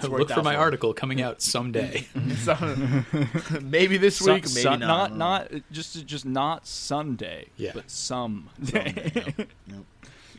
[0.02, 2.06] Look for my for article coming out someday.
[2.38, 2.56] so,
[3.62, 5.16] maybe this Sun- week, maybe sun- not.
[5.16, 7.72] not just just not Sunday, Yeah.
[7.74, 9.78] but some Someday, yep, yep.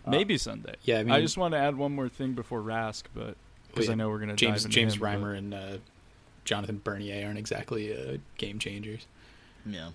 [0.08, 0.76] maybe Sunday.
[0.84, 3.36] Yeah, I I just want to add one more thing before Rask, but
[3.70, 5.78] because Wait, I know we're gonna James dive into James him, but- Reimer and uh,
[6.46, 9.06] Jonathan Bernier aren't exactly uh, game changers.
[9.66, 9.90] Yeah.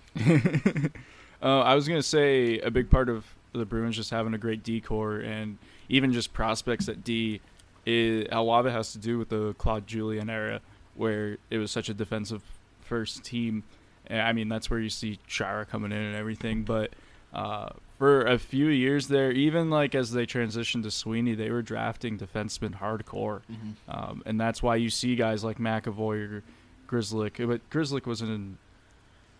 [1.43, 4.63] Uh, I was gonna say a big part of the Bruins just having a great
[4.63, 5.57] D corps and
[5.89, 7.41] even just prospects at D.
[7.85, 10.61] Is, a lot of it has to do with the Claude Julien era,
[10.95, 12.43] where it was such a defensive
[12.81, 13.63] first team.
[14.07, 16.63] And, I mean, that's where you see Chara coming in and everything.
[16.63, 16.91] But
[17.33, 21.61] uh, for a few years there, even like as they transitioned to Sweeney, they were
[21.61, 23.41] drafting defensemen hardcore,
[23.87, 26.43] um, and that's why you see guys like McAvoy or
[26.89, 27.47] Grzelcyk.
[27.47, 28.57] But Grzelcyk wasn't in.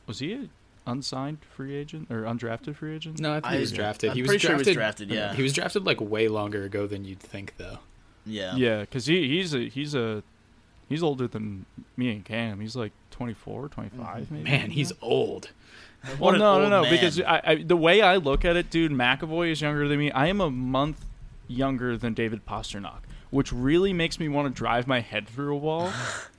[0.07, 0.49] Was he a
[0.87, 3.19] unsigned free agent or undrafted free agent?
[3.19, 4.09] No, I think I- he was drafted.
[4.11, 5.33] I'm he was pretty sure he was drafted, yeah.
[5.35, 7.79] he was drafted like way longer ago than you'd think, though.
[8.25, 8.55] Yeah.
[8.55, 10.23] Yeah, because he he's a he's a
[10.89, 11.65] he's older than
[11.97, 12.59] me and Cam.
[12.59, 14.33] He's like 24, 25 mm-hmm.
[14.33, 14.49] maybe.
[14.49, 15.51] Man, he's old.
[16.03, 16.89] well, What an no, no, no.
[16.89, 20.11] Because I, I, the way I look at it, dude, McAvoy is younger than me.
[20.11, 21.05] I am a month
[21.47, 25.57] younger than David Pastrnak, which really makes me want to drive my head through a
[25.57, 25.91] wall.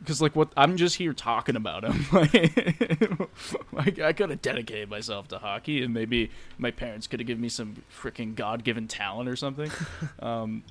[0.00, 2.06] Because like what I'm just here talking about him.
[3.72, 7.42] like I could have dedicated myself to hockey, and maybe my parents could have given
[7.42, 9.70] me some freaking God-given talent or something.
[10.20, 10.64] um,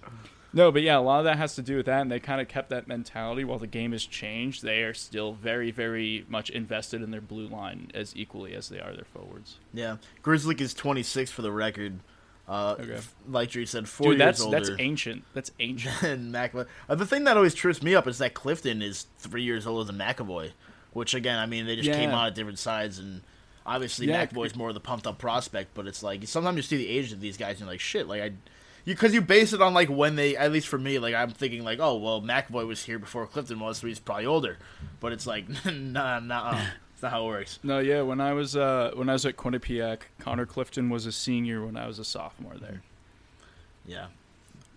[0.51, 2.41] no, but yeah, a lot of that has to do with that, and they kind
[2.41, 3.43] of kept that mentality.
[3.43, 7.47] While the game has changed, they are still very, very much invested in their blue
[7.47, 9.57] line as equally as they are their forwards.
[9.73, 9.97] Yeah.
[10.23, 11.99] Grzelcyk is 26 for the record.
[12.49, 12.93] Uh, Okay.
[12.95, 14.57] f- like Drew said, four Dude, years that's older.
[14.57, 15.23] that's ancient.
[15.35, 16.01] That's ancient.
[16.03, 16.65] and McAvoy.
[16.89, 19.83] Uh, the thing that always trips me up is that Clifton is three years older
[19.91, 20.51] than McAvoy,
[20.93, 23.21] which again, I mean, they just came out at different sides, and
[23.67, 25.75] obviously Yeah, McAvoy's more of the pumped up prospect.
[25.75, 28.07] But it's like sometimes you see the age of these guys, and you're like, shit,
[28.07, 28.25] like I,
[28.85, 31.29] you because you base it on like when they, at least for me, like I'm
[31.29, 34.57] thinking like, oh well, McAvoy was here before Clifton was, so he's probably older.
[34.99, 36.59] But it's like, nah, nah,
[36.99, 37.59] it's not how it works.
[37.63, 38.01] no, yeah.
[38.01, 41.77] When I was uh, when I was at Quinnipiac, Connor Clifton was a senior when
[41.77, 42.81] I was a sophomore there.
[43.87, 43.91] Mm-hmm.
[43.91, 44.07] Yeah.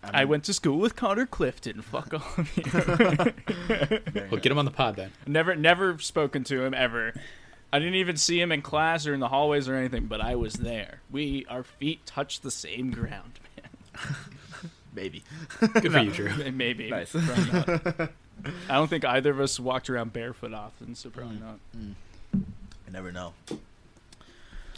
[0.05, 1.83] I went to school with Connor Clifton.
[1.83, 2.39] Fuck off.
[4.31, 5.11] Well, get him on the pod then.
[5.27, 7.13] never, never spoken to him ever.
[7.73, 10.37] I didn't even see him in class or in the hallways or anything, but I
[10.37, 11.01] was there.
[11.11, 14.17] We, our feet touched the same ground, man.
[14.95, 15.25] Maybe.
[15.59, 16.51] Good for you, Drew.
[16.53, 16.89] Maybe.
[16.89, 17.15] Nice.
[17.17, 18.09] I
[18.69, 21.41] don't think either of us walked around barefoot often, so probably mm.
[21.41, 21.59] not.
[21.77, 21.95] Mm.
[22.35, 23.35] I never know.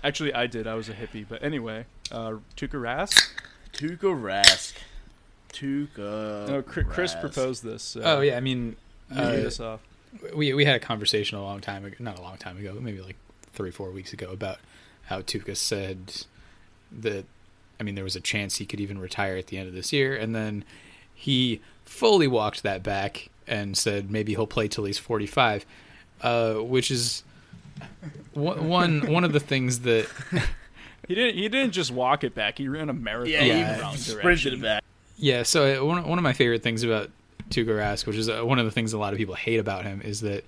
[0.02, 0.66] Actually, I did.
[0.66, 3.30] I was a hippie, but anyway, uh, Tuukka Rask.
[3.72, 4.74] Tuukka Rask.
[5.52, 6.48] Tuukka.
[6.48, 7.82] No, Chris, Chris proposed this.
[7.82, 8.76] So Oh yeah, I mean,
[9.10, 9.80] you uh, us off.
[10.34, 13.00] we we had a conversation a long time ago, not a long time ago, maybe
[13.00, 13.16] like
[13.52, 14.58] three four weeks ago about
[15.06, 16.24] how Tuukka said
[16.92, 17.24] that
[17.80, 19.92] I mean there was a chance he could even retire at the end of this
[19.92, 20.64] year, and then
[21.14, 25.64] he fully walked that back and said maybe he'll play till he's forty five,
[26.20, 27.23] uh, which is
[28.34, 30.08] one one one of the things that
[31.08, 31.36] He didn't.
[31.36, 32.56] He didn't just walk it back.
[32.56, 33.30] He ran a marathon.
[33.30, 33.90] Yeah, Yeah.
[33.90, 34.82] he sprinted it back.
[35.18, 37.10] Yeah, so uh, one one of my favorite things about
[37.50, 39.84] Tuukka Rask, which is uh, one of the things a lot of people hate about
[39.84, 40.44] him, is that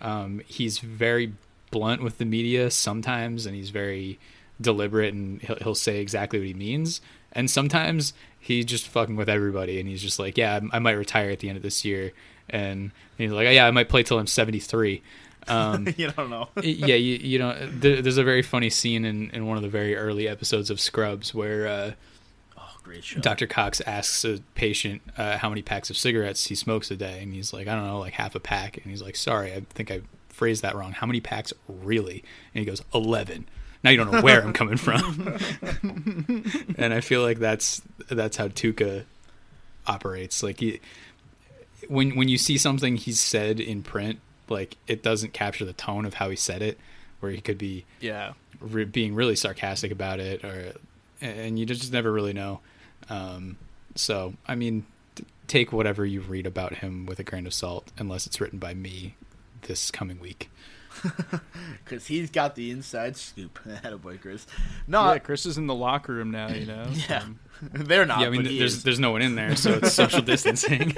[0.00, 1.32] um, he's very
[1.70, 4.18] blunt with the media sometimes, and he's very
[4.60, 7.00] deliberate, and he'll, he'll say exactly what he means.
[7.32, 10.92] And sometimes he's just fucking with everybody, and he's just like, "Yeah, I I might
[10.92, 12.10] retire at the end of this year,"
[12.50, 15.02] and he's like, "Yeah, I might play till I'm 73."
[15.48, 16.48] Um, you don't know.
[16.62, 19.68] yeah, you, you know, there, there's a very funny scene in, in one of the
[19.68, 21.66] very early episodes of Scrubs where.
[21.66, 21.92] Uh,
[22.56, 23.20] Oh, great show.
[23.20, 23.46] Dr.
[23.46, 27.34] Cox asks a patient uh, how many packs of cigarettes he smokes a day, and
[27.34, 28.76] he's like, I don't know, like half a pack.
[28.78, 30.92] And he's like, Sorry, I think I phrased that wrong.
[30.92, 32.24] How many packs really?
[32.54, 33.46] And he goes, 11.
[33.82, 35.36] Now you don't know where I'm coming from.
[36.78, 39.04] and I feel like that's that's how Tuukka
[39.86, 40.42] operates.
[40.42, 40.80] Like he,
[41.88, 46.04] when when you see something he's said in print, like it doesn't capture the tone
[46.04, 46.78] of how he said it,
[47.20, 48.32] where he could be Yeah.
[48.60, 50.72] re- being really sarcastic about it, or
[51.20, 52.60] and you just never really know.
[53.08, 53.56] Um,
[53.94, 57.92] so, I mean, t- take whatever you read about him with a grain of salt,
[57.98, 59.14] unless it's written by me
[59.62, 60.50] this coming week.
[61.84, 63.58] Because he's got the inside scoop.
[63.68, 64.46] Attaboy, Chris.
[64.86, 66.48] No, yeah, Chris is in the locker room now.
[66.48, 66.86] You know.
[67.10, 67.18] yeah.
[67.22, 68.20] Um, they're not.
[68.20, 68.82] yeah, I mean, but he there's is.
[68.84, 70.96] there's no one in there, so it's social distancing.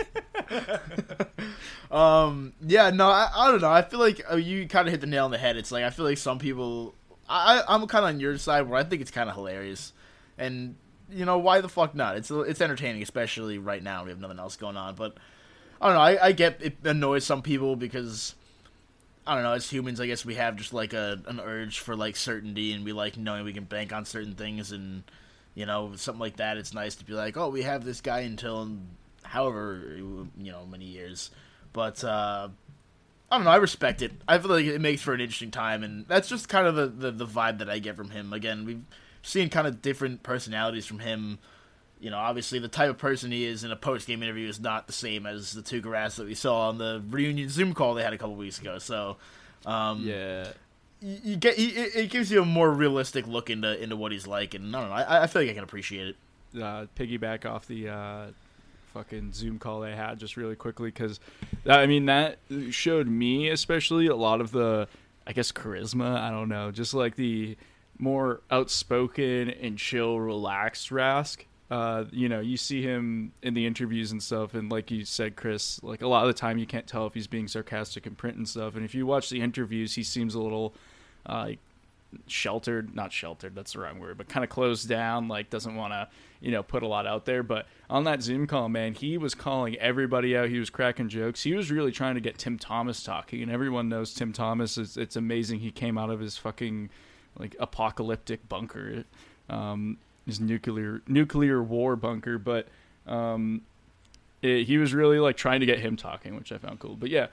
[1.90, 3.70] Um, yeah, no, I, I don't know.
[3.70, 5.56] I feel like uh, you kind of hit the nail on the head.
[5.56, 6.94] It's like I feel like some people,
[7.28, 9.92] I- I'm kind of on your side where I think it's kind of hilarious,
[10.36, 10.74] and
[11.10, 12.16] you know why the fuck not?
[12.16, 14.04] It's it's entertaining, especially right now.
[14.04, 15.16] We have nothing else going on, but
[15.80, 16.00] I don't know.
[16.02, 18.34] I, I get it annoys some people because
[19.26, 19.52] I don't know.
[19.52, 22.84] As humans, I guess we have just like a an urge for like certainty, and
[22.84, 25.04] we like knowing we can bank on certain things, and
[25.54, 26.56] you know something like that.
[26.56, 28.70] It's nice to be like, oh, we have this guy until
[29.22, 31.30] however you know many years.
[31.76, 32.48] But uh,
[33.30, 33.50] I don't know.
[33.50, 34.12] I respect it.
[34.26, 36.86] I feel like it makes for an interesting time, and that's just kind of the,
[36.86, 38.32] the, the vibe that I get from him.
[38.32, 38.82] Again, we've
[39.20, 41.38] seen kind of different personalities from him.
[42.00, 44.58] You know, obviously the type of person he is in a post game interview is
[44.58, 47.92] not the same as the two Rask that we saw on the reunion Zoom call
[47.92, 48.78] they had a couple weeks ago.
[48.78, 49.18] So,
[49.66, 50.48] um, yeah.
[51.02, 54.54] you, you get it gives you a more realistic look into into what he's like,
[54.54, 54.94] and I don't know.
[54.94, 56.16] I, I feel like I can appreciate it.
[56.62, 58.26] uh, piggyback off the uh,
[58.96, 61.20] fucking Zoom call they had just really quickly because
[61.66, 62.38] I mean that
[62.70, 64.88] showed me especially a lot of the
[65.26, 66.18] I guess charisma.
[66.18, 67.56] I don't know, just like the
[67.98, 71.38] more outspoken and chill, relaxed Rask.
[71.68, 75.34] Uh, you know, you see him in the interviews and stuff, and like you said,
[75.34, 78.14] Chris, like a lot of the time you can't tell if he's being sarcastic in
[78.14, 78.76] print and stuff.
[78.76, 80.74] And if you watch the interviews, he seems a little
[81.24, 81.50] uh,
[82.26, 85.92] sheltered not sheltered that's the wrong word but kind of closed down like doesn't want
[85.92, 86.08] to
[86.40, 87.42] you know put a lot out there.
[87.42, 90.48] But on that zoom call man he was calling everybody out.
[90.48, 91.42] He was cracking jokes.
[91.42, 94.78] He was really trying to get tim thomas talking and everyone knows tim thomas.
[94.78, 96.90] Is it's amazing he came out of his fucking
[97.38, 99.04] like apocalyptic bunker
[99.48, 102.38] um his nuclear nuclear war bunker.
[102.38, 102.68] But
[103.06, 103.62] um
[104.42, 106.96] it, he was really like trying to get him talking which i found cool.
[106.96, 107.28] But yeah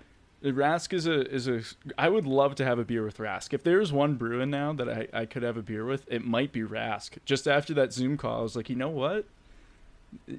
[0.51, 1.62] Rask is a is a.
[1.97, 3.53] I would love to have a beer with Rask.
[3.53, 6.51] If there's one Bruin now that I, I could have a beer with, it might
[6.51, 7.17] be Rask.
[7.23, 9.25] Just after that Zoom call, I was like, you know what?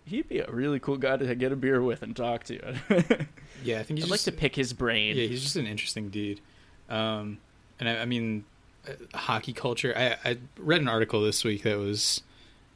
[0.05, 2.77] He'd be a really cool guy to get a beer with and talk to.
[3.65, 5.17] yeah, I think he's I'd like to pick his brain.
[5.17, 6.41] Yeah, he's just an interesting dude.
[6.91, 7.39] Um,
[7.81, 8.45] and I, I mean,
[8.87, 9.93] uh, hockey culture.
[9.97, 12.23] I, I read an article this week that was,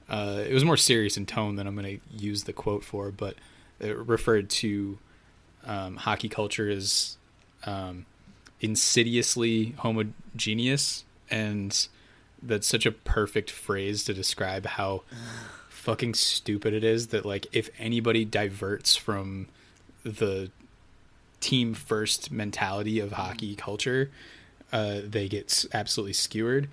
[0.08, 3.12] uh, it was more serious in tone than I'm going to use the quote for,
[3.12, 3.36] but
[3.78, 4.98] it referred to
[5.66, 7.17] um, hockey culture as
[7.64, 8.06] um,
[8.60, 11.88] insidiously homogeneous, and
[12.42, 15.02] that's such a perfect phrase to describe how
[15.68, 19.48] fucking stupid it is that like if anybody diverts from
[20.04, 20.50] the
[21.40, 24.10] team first mentality of hockey culture,
[24.72, 26.68] uh, they get absolutely skewered.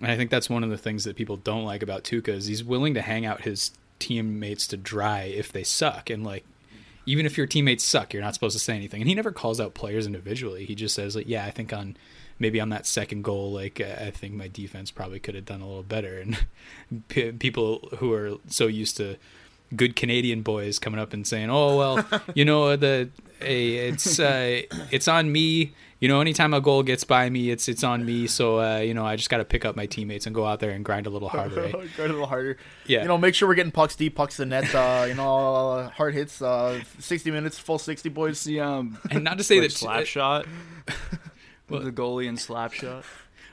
[0.00, 2.46] And I think that's one of the things that people don't like about Tuukka is
[2.46, 6.44] he's willing to hang out his teammates to dry if they suck and like
[7.10, 9.00] even if your teammates suck you're not supposed to say anything.
[9.00, 10.64] And he never calls out players individually.
[10.64, 11.96] He just says like yeah i think on
[12.38, 15.66] maybe on that second goal like i think my defense probably could have done a
[15.66, 16.18] little better.
[16.18, 16.46] And
[17.08, 19.16] p- people who are so used to
[19.76, 23.08] good canadian boys coming up and saying oh well you know the
[23.40, 27.68] hey, it's uh, it's on me you know, anytime a goal gets by me, it's
[27.68, 28.26] it's on me.
[28.26, 30.58] So uh, you know, I just got to pick up my teammates and go out
[30.58, 31.60] there and grind a little harder.
[31.60, 31.72] Right?
[31.96, 32.56] grind a little harder.
[32.86, 33.02] Yeah.
[33.02, 34.74] You know, make sure we're getting pucks deep, pucks to net.
[34.74, 36.40] Uh, you know, uh, hard hits.
[36.40, 38.42] Uh, sixty minutes, full sixty boys.
[38.44, 40.46] The um, and not to say like that slap shot.
[41.68, 43.04] the goalie and slap shot.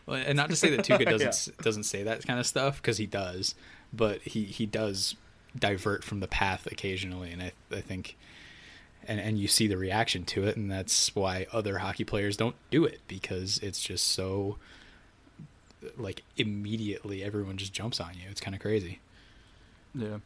[0.05, 1.63] Well, and not to say that Tuukka doesn't yeah.
[1.63, 3.55] doesn't say that kind of stuff because he does,
[3.91, 5.15] but he he does
[5.57, 8.15] divert from the path occasionally, and I I think
[9.07, 12.55] and and you see the reaction to it and that's why other hockey players don't
[12.69, 14.57] do it because it's just so
[15.97, 18.29] like immediately everyone just jumps on you.
[18.29, 18.99] It's kind of crazy.
[19.95, 20.17] Yeah.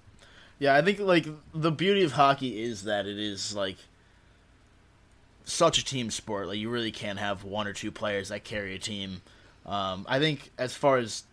[0.60, 3.78] Yeah i think like the beauty of hockey is that it is like
[5.44, 6.48] such a team sport.
[6.48, 9.22] Like you really can't have one or two players that carry a team.
[9.65, 11.24] Um, i think as far as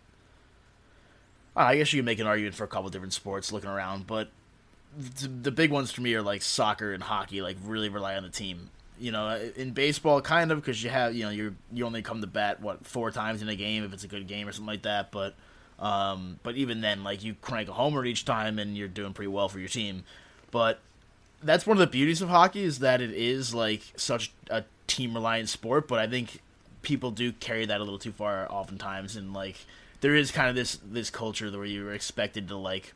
[1.57, 4.31] I guess you can make an argument for a couple different sports looking around, but
[4.96, 7.42] the big ones for me are like soccer and hockey.
[7.42, 8.70] Like really rely on the team.
[9.01, 12.20] You know, in baseball, kind of because you have you know you you only come
[12.20, 14.66] to bat what four times in a game if it's a good game or something
[14.66, 15.12] like that.
[15.12, 15.35] But
[15.79, 19.29] um, but even then, like you crank a homer each time and you're doing pretty
[19.29, 20.05] well for your team.
[20.51, 20.81] But
[21.42, 25.14] that's one of the beauties of hockey is that it is like such a team
[25.14, 25.87] reliant sport.
[25.87, 26.40] But I think
[26.83, 29.57] people do carry that a little too far oftentimes, and like
[30.01, 32.94] there is kind of this this culture where you're expected to like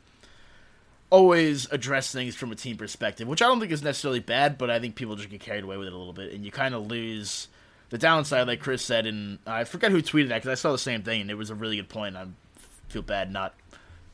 [1.13, 4.71] always address things from a team perspective, which I don't think is necessarily bad, but
[4.71, 6.73] I think people just get carried away with it a little bit, and you kind
[6.73, 7.49] of lose
[7.91, 10.79] the downside, like Chris said, and I forget who tweeted that because I saw the
[10.79, 12.15] same thing, and it was a really good point.
[12.15, 12.25] I
[12.89, 13.53] feel bad not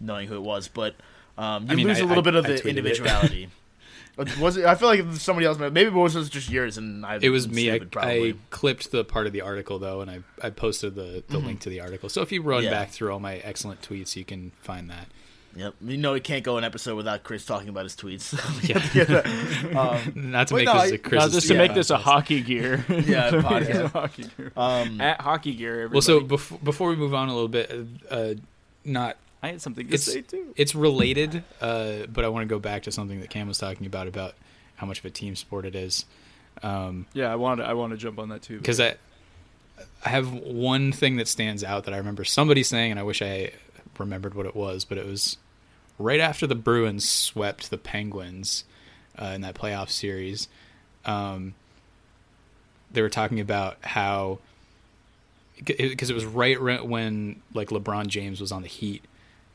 [0.01, 0.95] knowing who it was, but
[1.37, 3.47] um, you I mean, lose I, a little I, bit of the individuality.
[4.37, 4.65] was it?
[4.65, 5.57] I feel like somebody else.
[5.57, 7.19] Maybe it was just yours, and I.
[7.21, 7.71] It was me.
[7.71, 11.37] I, I, clipped the part of the article though, and I I posted the, the
[11.37, 11.47] mm-hmm.
[11.47, 12.09] link to the article.
[12.09, 12.71] So if you run yeah.
[12.71, 15.07] back through all my excellent tweets, you can find that.
[15.55, 15.75] Yep.
[15.81, 18.33] You know, we can't go an episode without Chris talking about his tweets.
[19.73, 19.79] yeah.
[19.79, 21.23] um, Not to make no, this a Chris.
[21.23, 22.85] No, just to yeah, make this a hockey gear.
[22.87, 23.91] yeah, podcast.
[23.91, 24.51] hockey gear.
[24.55, 25.73] Um, At hockey gear.
[25.83, 25.95] Everybody.
[25.95, 27.71] Well, so before before we move on a little bit,
[28.09, 28.33] uh,
[28.85, 29.17] not.
[29.41, 30.53] I had something to say too.
[30.57, 33.85] It's related, uh, but I want to go back to something that Cam was talking
[33.85, 34.35] about about
[34.75, 36.05] how much of a team sport it is.
[36.61, 37.65] Um, yeah, I want to.
[37.65, 38.95] I want to jump on that too because I,
[40.05, 43.21] I have one thing that stands out that I remember somebody saying, and I wish
[43.21, 43.51] I
[43.99, 45.37] remembered what it was, but it was
[45.97, 48.63] right after the Bruins swept the Penguins
[49.21, 50.47] uh, in that playoff series.
[51.05, 51.55] Um,
[52.91, 54.39] they were talking about how
[55.63, 59.03] because it, was right when like LeBron James was on the Heat,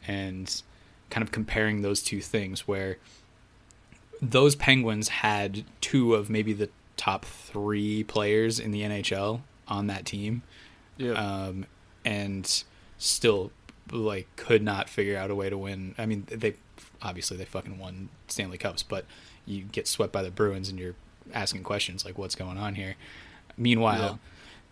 [0.07, 0.63] and
[1.11, 2.99] kind of comparing those two things where
[4.21, 10.05] those Penguins had two of maybe the top three players in the NHL on that
[10.05, 10.43] team.
[10.97, 11.13] Yeah.
[11.13, 11.67] Um,
[12.05, 12.65] and
[12.99, 13.51] still
[13.95, 15.95] like could not figure out a way to win.
[15.97, 16.55] I mean, they
[17.01, 19.05] obviously they fucking won Stanley Cups, but
[19.47, 20.95] you get swept by the Bruins and you're
[21.33, 22.97] asking questions like what's going on here.
[23.57, 24.17] Meanwhile, yeah.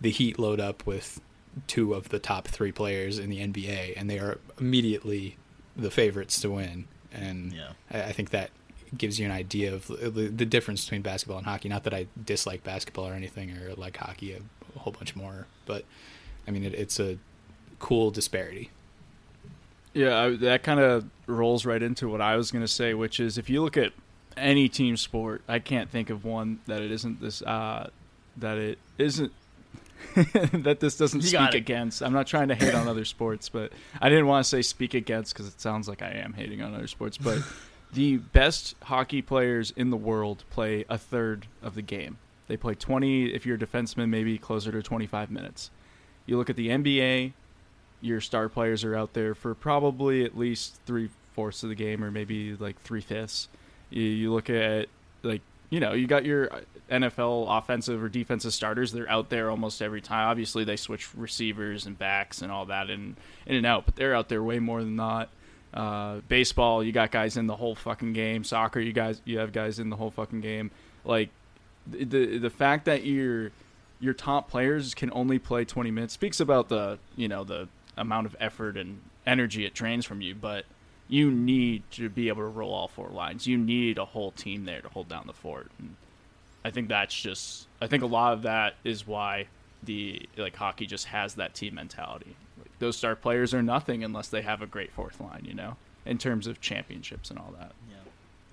[0.00, 1.20] the Heat load up with
[1.66, 5.36] two of the top 3 players in the NBA and they are immediately
[5.76, 6.86] the favorites to win.
[7.12, 7.72] And yeah.
[7.90, 8.50] I, think that
[8.96, 11.68] gives you an idea of the, difference between basketball and hockey.
[11.68, 14.40] Not that I dislike basketball or anything or like hockey a,
[14.74, 15.84] a whole bunch more, but
[16.48, 17.18] I mean it, it's a
[17.78, 18.70] cool disparity.
[19.94, 23.38] Yeah, that kind of rolls right into what I was going to say, which is
[23.38, 23.92] if you look at
[24.36, 27.90] any team sport, I can't think of one that it isn't this uh,
[28.38, 29.32] that it isn't
[30.14, 32.02] that this doesn't you speak against.
[32.02, 34.94] I'm not trying to hate on other sports, but I didn't want to say speak
[34.94, 37.18] against because it sounds like I am hating on other sports.
[37.18, 37.38] But
[37.92, 42.18] the best hockey players in the world play a third of the game.
[42.48, 43.26] They play 20.
[43.32, 45.70] If you're a defenseman, maybe closer to 25 minutes.
[46.26, 47.32] You look at the NBA,
[48.02, 52.04] your star players are out there for probably at least three fourths of the game,
[52.04, 53.48] or maybe like three fifths.
[53.88, 54.88] You, you look at
[55.22, 55.40] like
[55.70, 56.50] you know you got your
[56.90, 58.92] NFL offensive or defensive starters.
[58.92, 60.28] They're out there almost every time.
[60.28, 64.14] Obviously, they switch receivers and backs and all that in in and out, but they're
[64.14, 65.30] out there way more than not.
[65.72, 68.44] Uh, baseball, you got guys in the whole fucking game.
[68.44, 70.70] Soccer, you guys you have guys in the whole fucking game.
[71.04, 71.30] Like
[71.86, 73.52] the the fact that your
[74.00, 78.26] your top players can only play 20 minutes speaks about the you know the amount
[78.26, 80.64] of effort and energy it drains from you, but
[81.08, 83.46] you need to be able to roll all four lines.
[83.46, 85.70] You need a whole team there to hold down the fort.
[85.78, 85.96] And
[86.64, 89.46] I think that's just I think a lot of that is why
[89.82, 92.36] the like hockey just has that team mentality.
[92.58, 95.76] Like, those star players are nothing unless they have a great fourth line, you know.
[96.06, 97.72] in terms of championships and all that.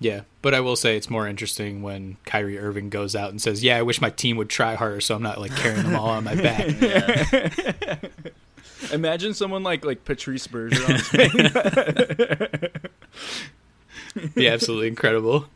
[0.02, 3.62] Yeah, but I will say it's more interesting when Kyrie Irving goes out and says,
[3.62, 6.08] "Yeah, I wish my team would try harder, so I'm not like carrying them all
[6.08, 8.10] on my back."
[8.92, 11.00] Imagine someone like like Patrice Bergeron.
[14.34, 15.46] Be absolutely incredible.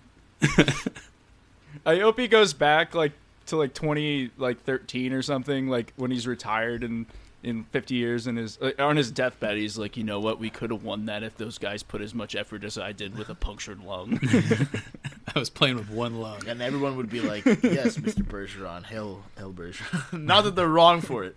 [1.86, 3.12] I hope he goes back like
[3.46, 7.06] to like twenty like thirteen or something, like when he's retired and
[7.44, 10.50] in fifty years and his uh, on his deathbed he's like, you know what, we
[10.50, 13.28] could have won that if those guys put as much effort as I did with
[13.28, 14.18] a punctured lung.
[15.34, 16.46] I was playing with one lung.
[16.46, 18.22] and everyone would be like, "Yes, Mr.
[18.22, 21.36] Bergeron, hail, hail Bergeron." Not that they're wrong for it,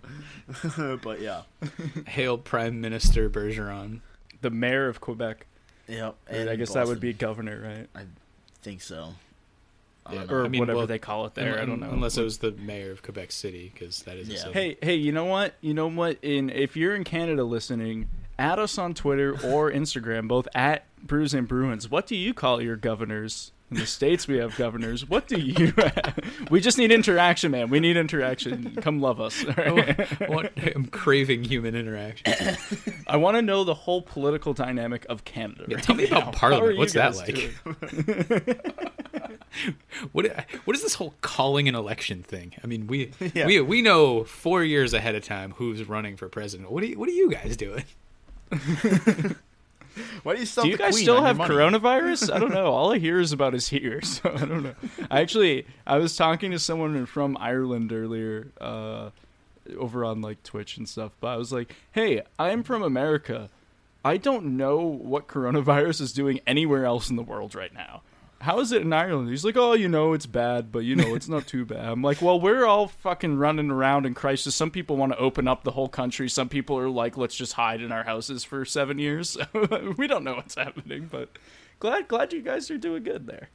[1.02, 1.42] but yeah,
[2.06, 4.00] Hail Prime Minister Bergeron.
[4.40, 5.46] the mayor of Quebec.
[5.88, 6.12] yeah.
[6.28, 7.88] And i guess that would be governor, right?
[8.00, 8.06] I
[8.62, 9.14] think so.
[10.08, 10.24] I Yeah.
[10.30, 11.60] Or I mean, whatever well, they call it there.
[11.60, 11.90] I don't know.
[11.90, 14.38] Unless it was the mayor of Quebec City, because that is a Yeah.
[14.38, 14.52] city.
[14.52, 15.54] Hey, hey, you know what?
[15.60, 16.18] You know what?
[16.22, 21.34] In if you're in Canada listening, add us on Twitter or Instagram, both at Brews
[21.34, 21.90] and Bruins.
[21.90, 23.52] What do you call your governors?
[23.70, 25.06] In the states, we have governors.
[25.08, 25.74] What do you?
[26.50, 27.68] we just need interaction, man.
[27.68, 28.74] We need interaction.
[28.80, 29.44] Come love us.
[29.44, 30.22] right?
[30.22, 32.32] I want- I'm craving human interaction.
[33.06, 35.64] I want to know the whole political dynamic of Canada.
[35.68, 36.18] Yeah, right tell me now.
[36.18, 36.78] about Parliament.
[36.78, 37.54] What's that like?
[40.12, 40.26] What
[40.64, 42.52] what is this whole calling an election thing?
[42.62, 43.46] I mean, we Yeah.
[43.46, 46.70] we we know four years ahead of time who's running for president.
[46.70, 47.84] What are you, what are you guys doing?
[50.22, 52.32] Why do you still Do you guys queen still have coronavirus?
[52.32, 52.72] I don't know.
[52.72, 54.74] All I hear is about is here, so I don't know.
[55.10, 59.10] I actually, I was talking to someone from Ireland earlier, uh,
[59.76, 61.12] over on like Twitch and stuff.
[61.20, 63.50] But I was like, "Hey, I'm from America.
[64.04, 68.02] I don't know what coronavirus is doing anywhere else in the world right now.
[68.40, 71.14] How is it in Ireland?" He's like, "Oh, you know, it's bad, but you know,
[71.14, 74.54] it's not too bad." I'm like, "Well, we're all fucking running around in crisis.
[74.54, 76.28] Some people want to open up the whole country.
[76.28, 79.36] Some people are like, let's just hide in our houses for seven years.
[79.96, 81.30] we don't know what's happening, but
[81.80, 83.48] glad glad you guys are doing good there.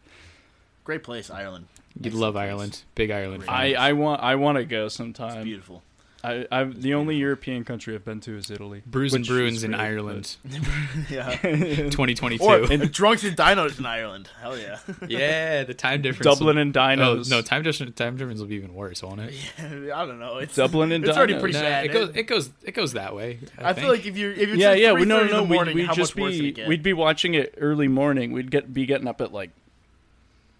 [0.84, 1.68] Great place, Ireland.
[1.96, 2.42] You'd Excellent love place.
[2.50, 3.46] Ireland, big Ireland.
[3.48, 5.44] I, I want I want to go It's sometime.
[5.44, 5.82] beautiful.
[6.26, 8.82] I I've, the only European country I've been to is Italy.
[8.86, 10.38] Brews and Bruins in great, Ireland,
[11.10, 11.36] Yeah.
[11.42, 12.42] 2022.
[12.44, 14.30] or and drunks and dinos in Ireland.
[14.42, 14.80] Hell yeah.
[15.08, 16.24] yeah, the time difference.
[16.40, 17.30] Dublin and Oh Dinos.
[17.30, 17.94] no, time difference.
[17.96, 19.34] Time difference will be even worse, won't it?
[19.58, 20.38] Yeah, I don't know.
[20.38, 21.86] It's Dublin and It's already pretty Nah, sad.
[21.86, 22.10] it goes.
[22.16, 22.50] It goes.
[22.64, 23.40] It goes that way.
[23.58, 24.94] I, I feel like if you if you yeah, yeah.
[24.94, 26.84] we, no, no, no, morning, we'd, we'd how just much worse would be it we'd
[26.84, 28.32] be watching it early morning.
[28.32, 29.52] We'd get be getting up at like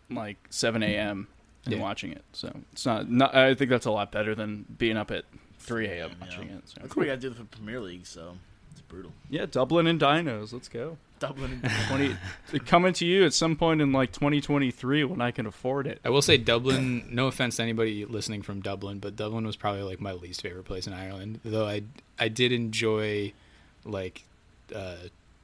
[0.09, 1.28] like seven a.m.
[1.66, 1.80] and Yeah.
[1.82, 2.24] watching it.
[2.34, 3.34] So it's not not.
[3.34, 5.24] I think that's a lot better than being up at
[5.64, 6.11] three a.m.
[6.22, 6.55] watching Yeah.
[6.57, 6.70] it.
[6.70, 6.78] So.
[6.82, 8.05] That's what we got to do for Premier League.
[8.05, 8.36] So
[8.72, 9.11] it's brutal.
[9.30, 10.53] Yeah, Dublin and Dinos.
[10.53, 10.97] Let's go.
[11.20, 11.61] Dublin.
[11.64, 15.88] And Twenty coming to you at some point in like 2023 when I can afford
[15.88, 15.99] it.
[16.03, 17.07] I will say Dublin.
[17.11, 20.66] No offense to anybody listening from Dublin, but Dublin was probably like my least favorite
[20.66, 21.39] place in Ireland.
[21.45, 21.84] Though I
[22.20, 23.32] I did enjoy
[23.86, 24.24] like
[24.76, 24.95] uh,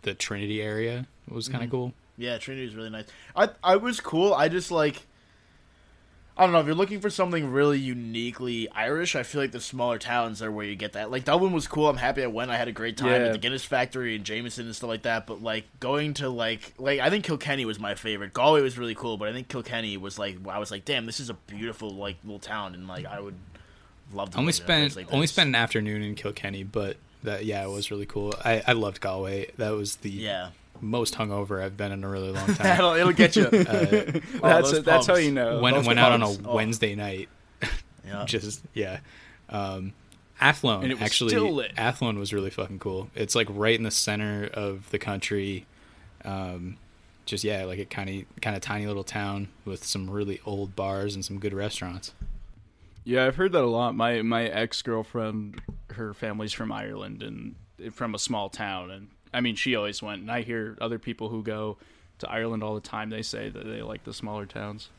[0.02, 1.06] the Trinity area.
[1.28, 1.94] It was kind of cool.
[2.18, 3.06] Yeah, Trinity was really nice.
[3.36, 4.34] I I was cool.
[4.34, 5.06] I just like
[6.40, 9.14] I don't know if you're looking for something really uniquely Irish.
[9.16, 11.12] I feel like the smaller towns are where you get that.
[11.12, 11.90] Like Dublin was cool.
[11.90, 12.50] I'm happy I went.
[12.50, 13.28] I had a great time Yeah.
[13.28, 15.28] at the Guinness factory and Jameson and stuff like that.
[15.28, 18.32] But like going to like like I think Kilkenny was my favorite.
[18.34, 21.20] Galway was really cool, but I think Kilkenny was like I was like, damn, this
[21.20, 23.36] is a beautiful like little town, and like I would
[24.14, 26.64] love to only live in a place spent like only spent an afternoon in Kilkenny,
[26.64, 28.34] but that yeah, it was really cool.
[28.46, 29.52] I, I loved Galway.
[29.58, 30.52] That was the yeah.
[30.82, 32.58] Most hungover I've been in a really long time.
[32.58, 33.46] That'll, it'll get you.
[33.48, 33.50] uh,
[34.42, 35.60] that's those that's how you know.
[35.60, 36.30] went those went out on a.
[36.30, 36.56] Oh.
[36.56, 37.30] Wednesday night.
[38.06, 38.26] yeah.
[38.26, 39.00] Just yeah.
[39.50, 39.94] Um,
[40.42, 41.74] Athlone And it was actually still lit.
[41.78, 43.10] Athlone was really fucking cool.
[43.14, 45.66] It's like right in the center of the country.
[46.24, 46.78] Um,
[47.26, 50.76] just yeah, like a kind of kind of tiny little town with some really old
[50.76, 52.14] bars and some good restaurants.
[53.04, 53.96] Yeah, I've heard that a lot.
[53.96, 55.62] My my ex girlfriend,
[55.92, 57.56] her family's from Ireland and
[57.94, 60.22] from a small town, and I mean she always went.
[60.22, 61.78] And I hear other people who go
[62.20, 63.10] to Ireland all the time.
[63.10, 64.90] They say that they like the smaller towns.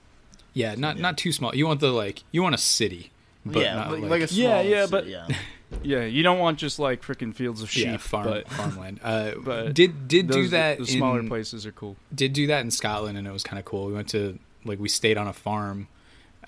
[0.52, 1.54] Yeah, not not too small.
[1.54, 3.10] You want the like you want a city,
[3.46, 5.28] but yeah, not like, like, like a small Yeah, yeah, city, but- yeah.
[5.84, 7.84] Yeah, you don't want just like freaking fields of sheep.
[7.86, 8.98] yeah farm but, farmland.
[9.04, 11.94] Uh, but did did do that The smaller in, places are cool.
[12.12, 13.86] did do that in Scotland, and it was kind of cool.
[13.86, 15.86] We went to like we stayed on a farm,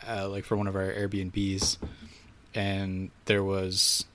[0.09, 1.77] uh, like for one of our Airbnbs,
[2.53, 4.07] and there was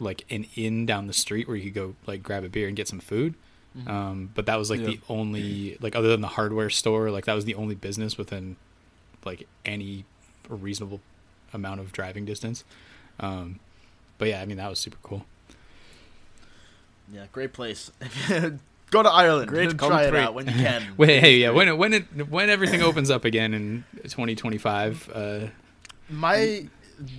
[0.00, 2.76] like an inn down the street where you could go like grab a beer and
[2.76, 3.34] get some food.
[3.86, 4.86] Um, but that was like Yeah.
[4.86, 8.56] the only like other than the hardware store, like that was the only business within
[9.24, 10.04] like any
[10.48, 11.00] reasonable
[11.52, 12.64] amount of driving distance.
[13.20, 13.60] Um,
[14.18, 15.26] but yeah, I mean that was super cool.
[17.12, 17.90] Yeah, great place.
[18.90, 19.48] Go to Ireland.
[19.48, 20.82] Great Try it out when you can.
[20.96, 25.40] Wait, hey, yeah, when it, when it when everything opens up again in 2025, uh,
[26.10, 26.66] my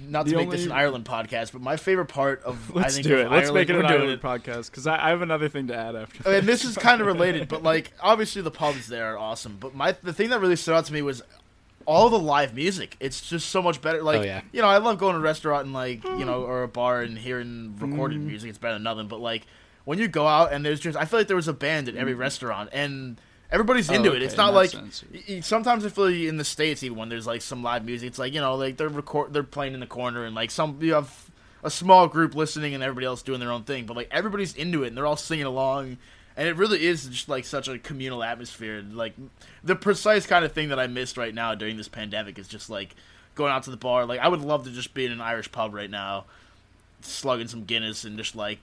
[0.08, 2.96] not to The make this an Ireland podcast, but my favorite part of Let's I
[2.96, 3.24] think do of it.
[3.32, 5.76] Let's Ireland, make it an doing Ireland podcast because I, I have another thing to
[5.76, 6.30] add after.
[6.38, 9.58] and this is kind of related, but like obviously the pubs there are awesome.
[9.60, 11.22] But my the thing that really stood out to me was
[11.86, 12.98] all the live music.
[13.00, 14.04] It's just so much better.
[14.04, 14.42] Like Oh, yeah.
[14.52, 17.02] you know, I love going to a restaurant and like you know or a bar
[17.02, 18.26] and hearing recorded Mm.
[18.26, 18.50] music.
[18.50, 19.08] It's better than nothing.
[19.08, 19.46] But like
[19.86, 21.96] when you go out and there's just I feel like there was a band at
[21.96, 23.20] every restaurant and.
[23.52, 23.90] Everybody's.
[23.90, 24.24] Oh, into okay, it.
[24.24, 25.04] It's not like sense.
[25.42, 28.20] sometimes I feel like in the states even when there's like some live music, it's
[28.20, 30.94] like you know like they're record they're playing in the corner and like some you
[30.94, 31.32] have
[31.64, 34.84] a small group listening and everybody else doing their own thing, but like everybody's into
[34.84, 35.98] it and they're all singing along,
[36.38, 38.84] and it really is just like such a communal atmosphere.
[38.88, 39.14] Like
[39.64, 42.70] the precise kind of thing that I missed right now during this pandemic is just
[42.70, 42.96] like
[43.34, 44.06] going out to the bar.
[44.06, 46.26] Like I would love to just be in an Irish pub right now,
[47.02, 48.60] slugging some Guinness and just like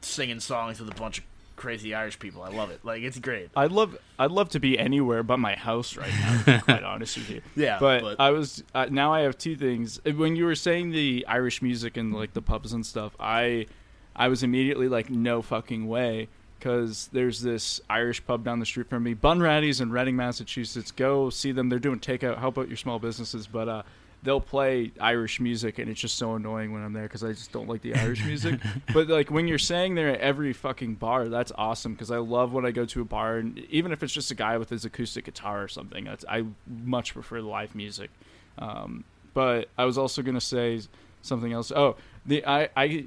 [0.00, 1.24] singing songs with a bunch of
[1.56, 2.42] crazy Irish people.
[2.42, 2.80] I love it.
[2.84, 3.50] Like it's great.
[3.56, 6.38] I'd love I'd love to be anywhere but my house right now.
[6.38, 7.40] To be quite honest with you.
[7.56, 10.00] Yeah, but, but- I was uh, now I have two things.
[10.04, 13.66] When you were saying the Irish music and like the pubs and stuff, I
[14.14, 16.28] I was immediately like, no fucking way,
[16.58, 20.90] because there's this Irish pub down the street from me, Bunratty's in Reading, Massachusetts.
[20.90, 21.68] Go see them.
[21.68, 22.38] They're doing takeout.
[22.38, 23.82] Help out your small businesses, but uh.
[24.26, 27.52] They'll play Irish music, and it's just so annoying when I'm there because I just
[27.52, 28.60] don't like the Irish music.
[28.92, 32.52] but like when you're saying there at every fucking bar, that's awesome because I love
[32.52, 34.84] when I go to a bar, and even if it's just a guy with his
[34.84, 38.10] acoustic guitar or something, that's I much prefer the live music.
[38.58, 40.80] Um, but I was also gonna say
[41.22, 41.70] something else.
[41.70, 41.96] Oh,
[42.26, 43.06] the I I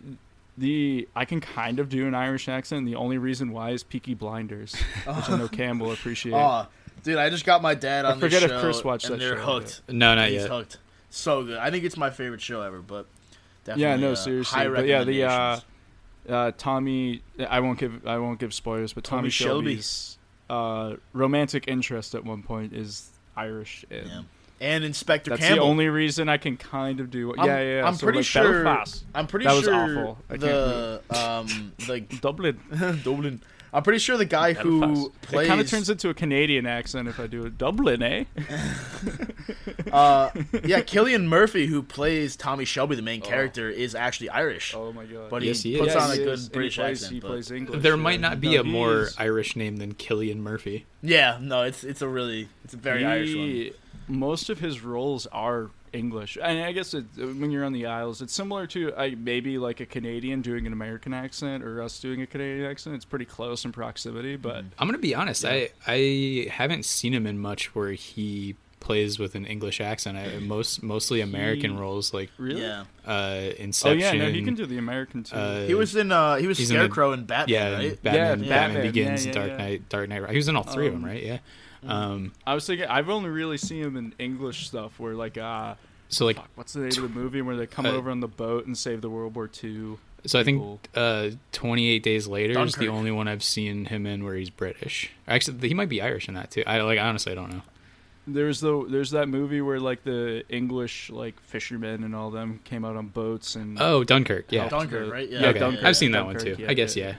[0.58, 2.86] the I can kind of do an Irish accent.
[2.86, 4.74] The only reason why is Peaky Blinders,
[5.06, 6.34] which I know Cam will appreciate.
[6.34, 6.68] Oh,
[7.04, 9.20] dude, I just got my dad on forget this if show, Chris watched and that
[9.20, 9.82] they're show, hooked.
[9.90, 10.50] No, not He's yet.
[10.50, 10.78] hooked.
[11.10, 11.58] So good.
[11.58, 12.80] I think it's my favorite show ever.
[12.82, 13.08] But
[13.64, 14.58] definitely, yeah, no, uh, seriously.
[14.58, 15.60] high But yeah, the uh,
[16.28, 17.22] uh, Tommy.
[17.50, 19.72] I won't give I won't give spoilers, but Tommy, Tommy Shelby.
[19.76, 20.18] Shelby's
[20.50, 23.86] uh, romantic interest at one point is Irish.
[23.90, 24.22] And yeah.
[24.62, 25.66] and Inspector That's Campbell.
[25.66, 27.34] the only reason I can kind of do.
[27.38, 27.88] I'm, yeah, yeah.
[27.88, 28.68] I'm So, pretty like, sure.
[29.16, 30.18] I'm pretty That was sure awful.
[30.30, 32.60] I the um the Dublin.
[33.04, 33.42] Dublin.
[33.72, 37.08] I'm pretty sure the guy who plays It kind of turns into a Canadian accent
[37.08, 38.24] if I do a Dublin, eh?
[39.92, 40.30] uh
[40.64, 44.74] yeah Cillian Murphy who plays Tommy Shelby the main character is actually Irish.
[44.76, 45.30] Oh my god.
[45.30, 45.96] But Yes, he, he puts is.
[45.98, 47.14] on a he good is, and British he plays, accent.
[47.14, 47.82] He but- plays English.
[47.84, 48.02] There yeah.
[48.02, 50.86] might not be No, a more he's- Irish name than Cillian Murphy.
[51.02, 53.72] Yeah, no, it's it's a really it's a very Irish one.
[54.08, 58.22] Most of his roles are English, and I guess it, when you're on the Isles,
[58.22, 62.22] it's similar to uh, maybe like a Canadian doing an American accent or us doing
[62.22, 62.96] a Canadian accent.
[62.96, 65.46] It's pretty close in proximity, but I'm gonna be honest.
[65.46, 70.18] I I haven't seen him in much where he plays with an English accent.
[70.18, 73.52] I most mostly American He- roles like really, Yeah, uh,
[73.84, 75.36] Oh yeah, no, he can do the American too.
[75.36, 78.02] uh, he was in uh he was he's in the- Scarecrow in Batman, yeah, right?
[78.02, 78.14] Batman,
[78.44, 79.58] Yeah, Batman, Batman, Begins, yeah, yeah, Dark yeah.
[79.58, 80.30] Knight, Dark Knight.
[80.30, 81.22] He was in all three of them, Um, right?
[81.24, 81.40] Yeah.
[81.88, 85.76] Um, I was thinking I've only really seen him in English stuff where like uh
[86.10, 88.20] so like, fuck, what's the name of the movie where they come Uh, over on
[88.20, 89.98] the boat and save the World War II?
[90.26, 94.26] so I think uh, 28 Days Later is the only one I've seen him in
[94.26, 95.10] where he's British.
[95.28, 96.64] Actually, he might be Irish in that too.
[96.68, 97.62] I like honestly, I don't know.
[98.28, 102.84] There's the there's that movie where like the English like fishermen and all them came
[102.86, 104.52] out on boats and Oh, Dunkirk.
[104.52, 104.68] Yeah.
[104.68, 105.30] Dunkirk, the- right?
[105.30, 105.60] Yeah, Yeah, okay.
[105.60, 105.86] Dunkirk.
[105.86, 106.56] I've seen that one too.
[106.60, 107.08] yeah, I guess yeah.
[107.08, 107.16] yeah.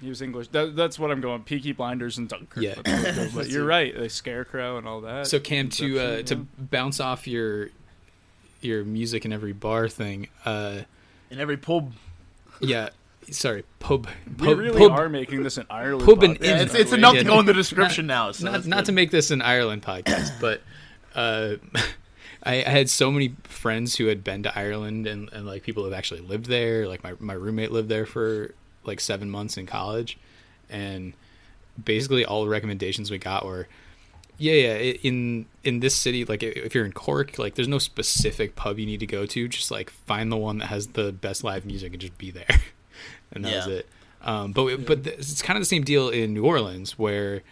[0.00, 0.48] He was English.
[0.48, 1.42] That, that's what I'm going.
[1.42, 2.62] Peaky Blinders and Dunkirk.
[2.62, 2.74] Yeah.
[2.76, 3.94] But, but you're right.
[3.94, 5.26] The Scarecrow and all that.
[5.26, 7.68] So Cam, to uh, Inception, to bounce off your
[8.62, 10.28] your music in every bar thing.
[10.44, 10.80] Uh,
[11.30, 11.92] In every pub.
[12.60, 12.90] yeah,
[13.30, 14.06] sorry, pub.
[14.38, 16.06] we really pub- are making this an Ireland.
[16.06, 18.32] Pub and Yeah, it's it's enough Yeah, to go in the description now.
[18.32, 20.62] So not not to make this an Ireland podcast, but
[21.14, 21.56] uh,
[22.42, 25.82] I, I had so many friends who had been to Ireland and, and like people
[25.82, 26.86] who have actually lived there.
[26.88, 28.54] Like my my roommate lived there for
[28.84, 30.18] like seven months in college,
[30.68, 31.12] and
[31.82, 33.68] basically all the recommendations we got were.
[34.38, 34.74] Yeah, yeah.
[35.02, 38.86] In in this city, like if you're in Cork, like there's no specific pub you
[38.86, 39.48] need to go to.
[39.48, 42.46] Just like find the one that has the best live music and just be there,
[43.32, 43.86] and that was it.
[44.22, 47.42] Um, but but th- it's kind of the same deal in New Orleans, where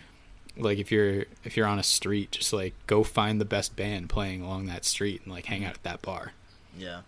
[0.57, 4.09] like if you're if you're on a street, just like go find the best band
[4.09, 6.33] playing along that street and like hang out at that bar.
[6.77, 7.01] Yeah,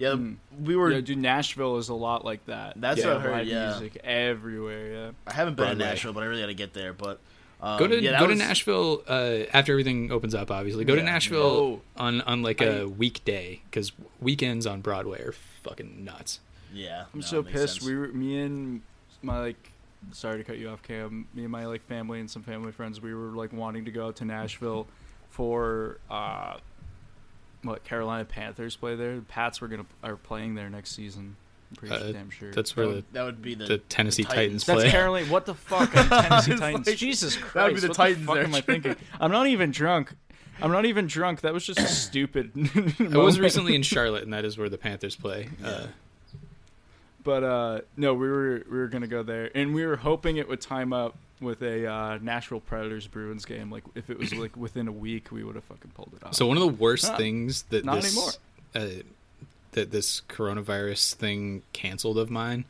[0.00, 0.14] yeah.
[0.16, 0.34] Hmm.
[0.64, 0.90] We were.
[0.90, 2.74] Yeah, dude, Nashville is a lot like that.
[2.80, 3.70] That's what Yeah, I've heard, yeah.
[3.78, 4.92] music everywhere.
[4.92, 5.10] Yeah.
[5.26, 5.84] I haven't been Broadway.
[5.84, 6.92] to Nashville, but I really got to get there.
[6.92, 7.20] But
[7.60, 10.50] um, Go to yeah, that go to Nashville uh, after everything opens up.
[10.50, 11.80] Obviously, go to Nashville Oh.
[11.96, 16.40] on on like a I- weekday because weekends on Broadway are fucking nuts.
[16.72, 17.74] Yeah, I'm no, so pissed.
[17.74, 17.84] sense.
[17.86, 18.80] We were me and
[19.22, 19.72] my like.
[20.12, 21.26] Sorry to cut you off, Cam.
[21.34, 23.02] Me and my like family and some family friends.
[23.02, 24.86] We were like wanting to go out to Nashville
[25.28, 26.56] for uh,
[27.62, 29.16] what Carolina Panthers play there.
[29.16, 31.36] The Pats were gonna are playing there next season.
[31.70, 32.50] I'm pretty Uh, damn sure.
[32.52, 34.66] That's that where would, that would be the, the, the Tennessee Titans, Titans.
[34.66, 34.90] That's play.
[34.90, 35.26] Carolina.
[35.30, 35.90] What the fuck?
[35.96, 36.86] I'm Tennessee Titans.
[36.88, 37.54] like- Jesus Christ.
[37.54, 38.96] that would be the what Titans The fuck am I thinking?
[39.20, 40.12] I'm not even drunk.
[40.62, 41.42] I'm not even drunk.
[41.42, 42.50] That was just a stupid.
[43.00, 45.48] I was recently in Charlotte, and that is where the Panthers play.
[45.64, 45.86] Uh,
[47.22, 50.48] but uh, no, we were we were gonna go there, and we were hoping it
[50.48, 53.70] would time up with a uh, Nashville Predators Bruins game.
[53.70, 56.34] Like if it was like within a week, we would have fucking pulled it off.
[56.34, 58.32] so one of the worst things that not this anymore.
[58.74, 59.02] Uh,
[59.72, 62.64] that this coronavirus thing canceled of mine.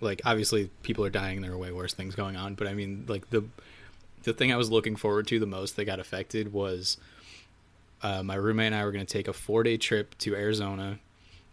[0.00, 3.04] Like obviously people are dying, there are way worse things going on, but I mean
[3.08, 3.44] like the
[4.24, 6.98] the thing I was looking forward to the most that got affected was
[8.02, 10.98] uh, my roommate and I were going to take a four day trip to Arizona.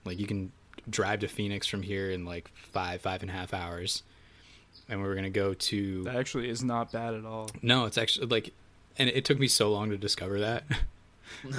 [0.05, 0.51] Like you can
[0.89, 4.03] drive to Phoenix from here in like five five and a half hours,
[4.89, 7.49] and we were going to go to that actually is not bad at all.
[7.61, 8.53] no, it's actually like,
[8.97, 10.63] and it took me so long to discover that.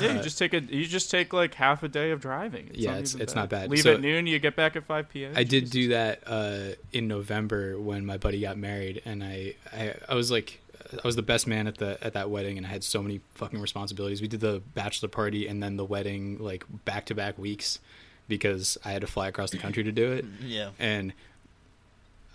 [0.00, 2.68] Yeah, you just take a you just take like half a day of driving.
[2.68, 3.70] It's Yeah, not it's- even it's not bad.
[3.70, 5.32] Leave So- at noon, you get back at five p.m.
[5.34, 5.70] I did Jesus.
[5.70, 6.58] do that uh,
[6.92, 10.60] in November when my buddy got married, and I, I I was like
[10.92, 13.20] I was the best man at the at that wedding, and I had so many
[13.34, 14.22] fucking responsibilities.
[14.22, 17.80] We did the bachelor party and then the wedding like back to back weeks
[18.28, 20.70] because I had to fly across the country to do it, Yeah.
[20.78, 21.12] and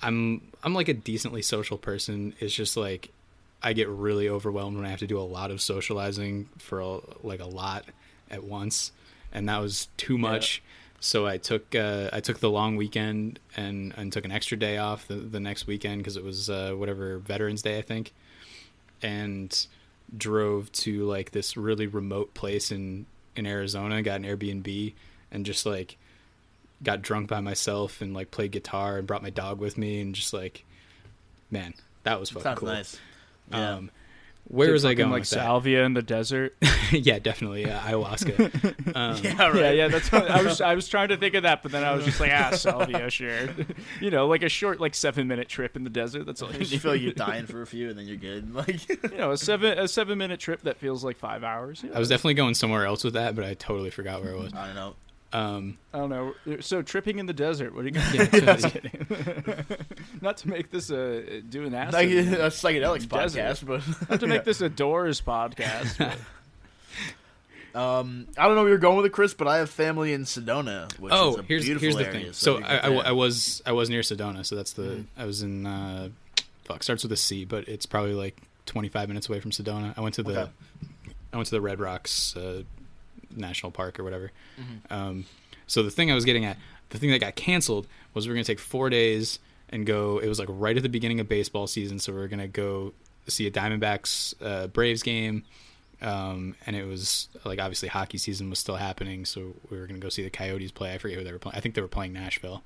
[0.01, 2.33] I'm I'm like a decently social person.
[2.39, 3.11] It's just like
[3.61, 6.99] I get really overwhelmed when I have to do a lot of socializing for a,
[7.23, 7.85] like a lot
[8.31, 8.91] at once,
[9.31, 10.61] and that was too much.
[11.01, 14.77] So I took uh, I took the long weekend and and took an extra day
[14.77, 18.13] off the, the next weekend because it was uh, whatever Veterans Day I think,
[19.01, 19.65] and
[20.17, 24.01] drove to like this really remote place in in Arizona.
[24.01, 24.93] Got an Airbnb
[25.31, 25.97] and just like
[26.83, 30.15] got drunk by myself and like played guitar and brought my dog with me and
[30.15, 30.65] just like
[31.51, 31.73] man
[32.03, 32.69] that was fucking Sounds cool.
[32.69, 32.97] nice.
[33.51, 33.73] Yeah.
[33.75, 33.91] Um,
[34.47, 35.35] where Did was I fucking, going like with that?
[35.35, 36.55] salvia in the desert?
[36.91, 38.75] yeah, definitely yeah, ayahuasca.
[38.95, 39.55] Um, yeah, right.
[39.55, 40.59] Yeah, yeah, that's what I was.
[40.61, 43.07] I was trying to think of that, but then I was just like, ah, salvia,
[43.11, 43.49] sure.
[44.01, 46.25] you know, like a short, like seven minute trip in the desert.
[46.25, 46.51] That's all.
[46.51, 48.51] You You, feel like you're dying for a few, and then you're good.
[48.55, 51.83] Like, you know, a seven a seven minute trip that feels like five hours.
[51.83, 54.31] You know, I was definitely going somewhere else with that, but I totally forgot where
[54.33, 54.51] it was.
[54.55, 54.95] I don't know.
[55.31, 56.33] Um, I don't know.
[56.59, 57.75] So tripping in the desert.
[57.75, 58.41] What are you gonna Yeah, do?
[58.41, 58.69] Just yeah.
[58.71, 59.65] kidding.
[60.21, 61.93] Not to make this a do an acid.
[61.93, 63.39] Like a psychedelics Desert.
[63.39, 66.15] podcast, but Not to make this a Doors podcast.
[67.75, 70.23] Um, I don't know where you're going with it, Chris, but I have family in
[70.23, 72.23] Sedona, which oh, is a here's beautiful here's the area.
[72.25, 72.33] thing.
[72.33, 72.89] So you I, I.
[72.89, 75.21] I was I was near Sedona, so that's the Mm-hmm.
[75.21, 76.09] I was in uh,
[76.65, 79.93] fuck starts with a C, but it's probably like 25 minutes away from Sedona.
[79.95, 80.51] I went to the Okay.
[81.31, 82.63] I went to the Red Rocks uh,
[83.35, 84.31] National Park or whatever.
[84.59, 84.93] Mm-hmm.
[84.93, 85.25] Um,
[85.67, 86.57] so the thing I was getting at,
[86.89, 90.19] the thing that got canceled was we are gonna take four days and go.
[90.19, 92.93] It was like right at the beginning of baseball season, so we are gonna go
[93.27, 95.43] see a Diamondbacks uh, Braves game.
[96.01, 99.99] Um, and it was like obviously hockey season was still happening, so we were gonna
[99.99, 100.93] go see the Coyotes play.
[100.93, 101.57] I forget who they were playing.
[101.57, 102.63] I think they were playing Nashville.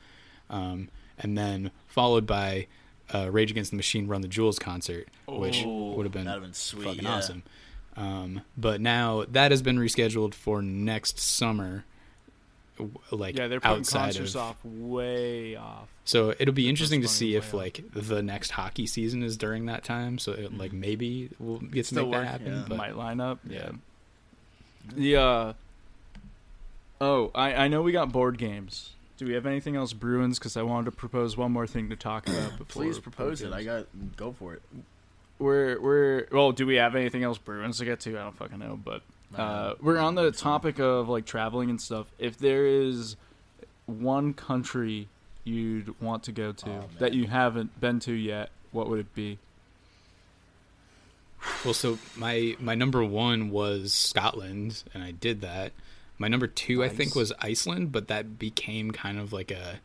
[0.50, 2.68] Um, and then followed by
[3.14, 6.42] uh, Rage Against the Machine Run the Jewels concert, which Ooh, would have been, that'd
[6.42, 7.16] have been sweet, fucking yeah.
[7.16, 7.44] awesome.
[7.96, 11.86] Um, but now that has been rescheduled for next summer.
[13.12, 15.88] Like yeah, they're putting outside concerts of, off way off.
[16.06, 17.54] so it'll be interesting to see if off.
[17.54, 20.18] like the next hockey season is during that time.
[20.18, 22.54] So it, like maybe we'll get to Still make that happen.
[22.54, 22.66] yeah.
[22.68, 23.40] But might line up.
[23.48, 23.58] yeah.
[23.58, 23.72] Yeah.
[24.96, 25.54] The uh
[27.00, 28.90] Oh, I I know we got board games.
[29.18, 31.96] Do we have anything else Bruins cuz I wanted to propose one more thing to
[31.96, 33.54] talk about before Please propose it.
[33.54, 33.86] I got
[34.18, 34.64] go for it.
[35.40, 38.18] We're we're well, do we have anything else Bruins to get to?
[38.18, 39.02] I don't fucking know, but
[39.36, 42.08] uh we're on the topic of like traveling and stuff.
[42.20, 43.16] If there is
[43.88, 45.08] one country
[45.44, 49.14] you'd want to go to Oh, that you haven't been to yet, what would it
[49.16, 49.40] be?
[51.66, 55.74] Well, so my my number one was Scotland, and I did that.
[56.18, 59.80] My number two, I think, was Iceland, but that became kind of like a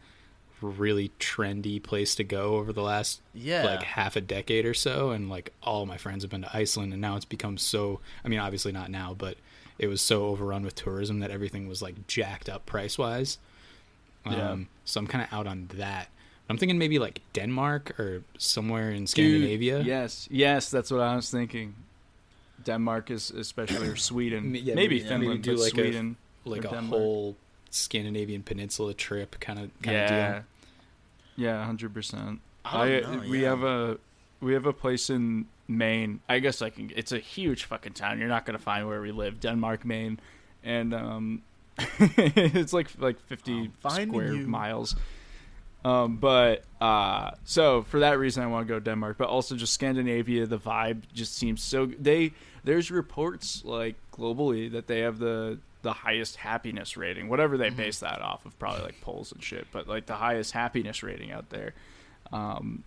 [0.60, 3.64] really trendy place to go over the last Yeah.
[3.64, 6.92] like half a decade or so and like all my friends have been to Iceland
[6.92, 9.36] and now it's become so I mean obviously not now but
[9.78, 13.38] it was so overrun with tourism that everything was like jacked up price wise
[14.26, 14.50] Yeah.
[14.50, 16.08] um so I'm kind of out on that
[16.50, 21.14] I'm thinking maybe like Denmark or somewhere in Dude, Scandinavia yes, yes, that's what I
[21.14, 21.74] was thinking.
[22.64, 26.16] Denmark is especially or Sweden, Yeah, maybe maybe- Finland, maybe do but like a- Sweden,
[26.44, 26.88] like a Denmark.
[27.02, 27.36] whole
[27.70, 30.42] Scandinavian peninsula trip kind of kind of yeah, deal.
[31.36, 32.40] yeah, hundred percent.
[32.64, 33.50] I know, we yeah.
[33.50, 33.98] have a
[34.40, 36.20] we have a place in Maine.
[36.28, 36.90] I guess I can.
[36.94, 38.18] It's a huge fucking town.
[38.18, 40.18] You're not gonna find where we live, Denmark, Maine,
[40.62, 41.42] and um,
[41.98, 44.46] it's like like fifty square you.
[44.46, 44.96] miles.
[45.84, 49.72] Um, but uh, so for that reason, I want to go Denmark, but also just
[49.72, 50.46] Scandinavia.
[50.46, 51.86] The vibe just seems so.
[51.86, 52.32] They
[52.64, 58.00] there's reports like globally that they have the the highest happiness rating, whatever they base
[58.00, 59.66] that off of, probably like polls and shit.
[59.72, 61.74] But like the highest happiness rating out there,
[62.32, 62.82] um,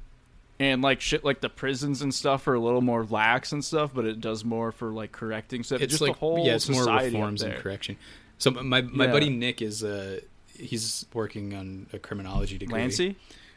[0.60, 3.92] and like shit like the prisons and stuff are a little more lax and stuff,
[3.94, 5.82] but it does more for like correcting stuff.
[5.82, 7.98] it's just like the whole yeah, it's more reforms and correction.
[8.38, 9.12] So my my Yeah.
[9.12, 10.20] buddy Nick is uh
[10.54, 12.74] he's working on a criminology degree.
[12.80, 13.16] Lancy?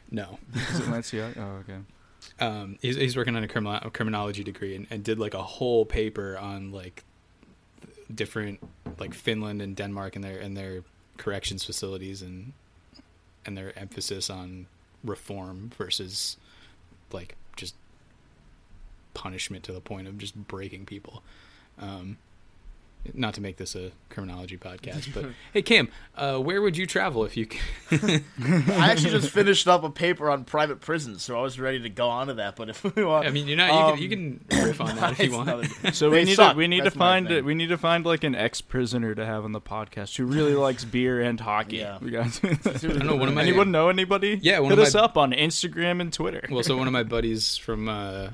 [0.09, 0.39] No,
[0.71, 1.19] Is it Lancy?
[1.21, 1.27] Oh,
[1.61, 1.77] okay.
[2.39, 5.41] um, he's he's working on a, criminal, a criminology degree and, and did like a
[5.43, 7.03] whole paper on like
[8.13, 8.59] different
[8.99, 10.83] like Finland and Denmark and their and their
[11.17, 12.53] corrections facilities and
[13.45, 14.67] and their emphasis on
[15.03, 16.37] reform versus
[17.11, 17.75] like just
[19.13, 21.23] punishment to the point of just breaking people.
[21.79, 22.17] Um,
[23.13, 27.23] not to make this a criminology podcast, but hey, Cam, uh, where would you travel
[27.25, 27.47] if you?
[27.91, 28.21] I
[28.91, 32.09] actually just finished up a paper on private prisons, so I was ready to go
[32.09, 32.55] on to that.
[32.55, 33.99] But if we want, I mean, you're not.
[33.99, 35.49] You, can, you can riff on that if you it's want.
[35.49, 37.45] another- So we need to we need That's to find thing.
[37.45, 40.55] we need to find like an ex prisoner to have on the podcast who really
[40.55, 41.77] likes beer and hockey.
[41.77, 41.97] Yeah.
[42.01, 43.15] We got I don't know.
[43.15, 44.39] One of my anyone know anybody?
[44.41, 46.41] Yeah, one hit of us my- up on Instagram and Twitter.
[46.49, 48.29] well, so one of my buddies from uh,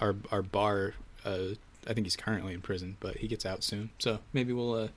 [0.00, 0.94] our our bar,
[1.24, 1.38] uh,
[1.88, 4.88] I think he's currently in prison, but he gets out soon, so maybe we'll uh,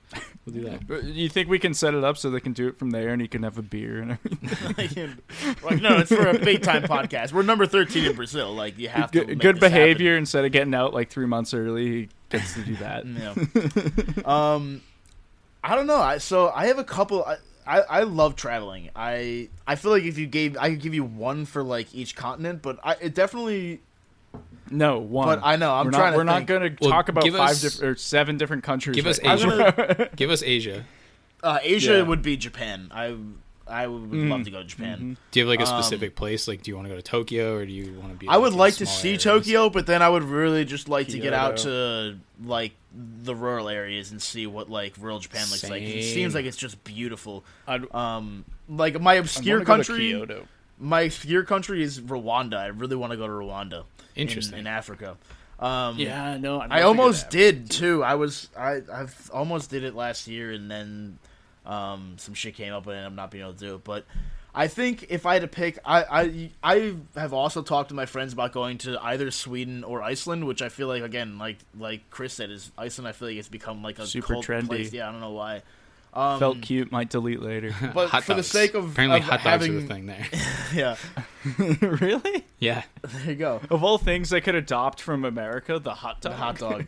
[0.46, 1.04] we'll do that.
[1.04, 3.20] you think we can set it up so they can do it from there and
[3.20, 5.18] he can have a beer and everything?
[5.62, 7.32] like, no, it's for a big time podcast.
[7.32, 8.54] We're number thirteen in Brazil.
[8.54, 11.26] Like you have to Good, make good this behavior instead of getting out like three
[11.26, 11.84] months early.
[11.86, 13.04] He gets to do that.
[14.24, 14.54] Yeah.
[14.54, 14.82] um,
[15.62, 15.96] I don't know.
[16.00, 17.24] I so I have a couple.
[17.24, 17.36] I,
[17.66, 18.90] I I love traveling.
[18.96, 22.14] I I feel like if you gave, I could give you one for like each
[22.16, 23.80] continent, but I it definitely.
[24.70, 25.26] No, one.
[25.28, 27.24] But I know, I'm we're trying not, to We're not going to Well, talk about
[27.24, 28.94] five us- diff- or seven different countries.
[28.96, 29.66] Give us right now.
[29.66, 30.10] Asia.
[30.16, 30.84] Give us Asia.
[31.42, 32.02] Uh, Asia Yeah.
[32.02, 32.88] would be Japan.
[32.92, 33.16] I
[33.66, 34.30] I would Mm.
[34.30, 35.18] love to go to Japan.
[35.30, 36.48] Do you have like a Um, specific place?
[36.48, 38.26] Like, do you want to go to Tokyo or do you want to be?
[38.26, 39.22] I would like to see areas?
[39.24, 43.68] Tokyo, but then I would really just like to get out to like the rural
[43.68, 45.82] areas and see what like rural Japan looks like.
[45.82, 47.44] It seems like it's just beautiful.
[47.66, 50.48] I'd, Um, like my obscure wanna go to country, Kyoto.
[50.78, 52.56] My obscure country is Rwanda.
[52.56, 53.84] I really want to go to Rwanda.
[54.14, 54.60] Interesting.
[54.60, 55.16] in, Africa.
[55.58, 58.02] Um, Yeah, no, I almost did too.
[58.02, 61.18] I was I I've almost did it last year, and then
[61.66, 63.84] um, some shit came up, and I'm not being able to do it.
[63.84, 64.04] But
[64.54, 68.06] I think if I had to pick, I I I have also talked to my
[68.06, 72.08] friends about going to either Sweden or Iceland, which I feel like again, like like
[72.10, 73.08] Chris said, is Iceland.
[73.08, 74.66] I feel like it's become like a Super trendy.
[74.66, 74.92] Place.
[74.92, 75.62] Yeah, I don't know why.
[76.18, 76.90] Um, Felt cute.
[76.90, 77.72] Might delete later.
[77.94, 78.48] but Hot for the dogs.
[78.48, 80.26] sake of apparently of hot dogs having, are the thing there.
[80.74, 80.96] yeah,
[81.80, 82.44] really?
[82.58, 83.60] yeah, there you go.
[83.70, 86.32] Of all things I could adopt from America, the hot dog.
[86.32, 86.86] The hot dog.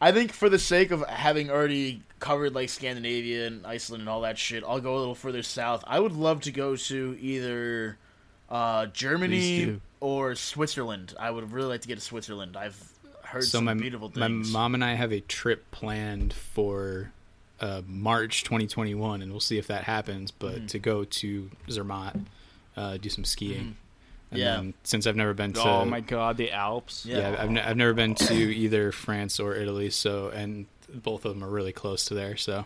[0.00, 4.22] I think for the sake of having already covered like Scandinavia and Iceland and all
[4.22, 5.84] that shit, I'll go a little further south.
[5.86, 7.98] I would love to go to either
[8.48, 11.12] uh, Germany or Switzerland.
[11.20, 12.56] I would really like to get to Switzerland.
[12.56, 12.82] I've
[13.24, 14.50] heard so some my beautiful my things.
[14.50, 17.12] mom and I have a trip planned for
[17.60, 20.30] uh, March 2021, and we'll see if that happens.
[20.30, 20.66] But Mm-hmm.
[20.66, 22.16] to go to Zermatt,
[22.76, 23.76] uh, do some skiing.
[24.30, 24.56] And Yeah.
[24.56, 27.04] then, since I've never been to, Oh my god, the Alps.
[27.04, 27.32] Yeah.
[27.32, 29.90] yeah, I've, ne- I've never been to either France or Italy.
[29.90, 32.36] So, and both of them are really close to there.
[32.36, 32.64] So,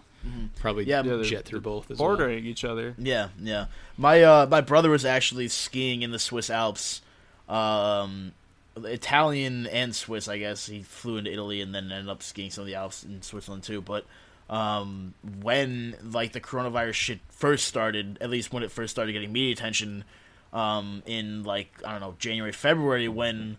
[0.61, 0.91] probably Mm-hmm.
[0.91, 2.09] Yeah, Yeah, they're- jet through both as well.
[2.11, 2.95] Bordering each other.
[2.99, 3.67] Yeah, yeah.
[3.97, 7.01] My uh, my brother was actually skiing in the Swiss Alps.
[7.49, 8.33] Um,
[8.77, 10.67] Italian and Swiss, I guess.
[10.67, 13.63] He flew into Italy and then ended up skiing some of the Alps in Switzerland
[13.63, 13.81] too.
[13.81, 14.05] But
[14.51, 19.33] um, when like the coronavirus shit first started, at least when it first started getting
[19.33, 20.05] media attention,
[20.53, 23.57] um, in like I don't know January, February, when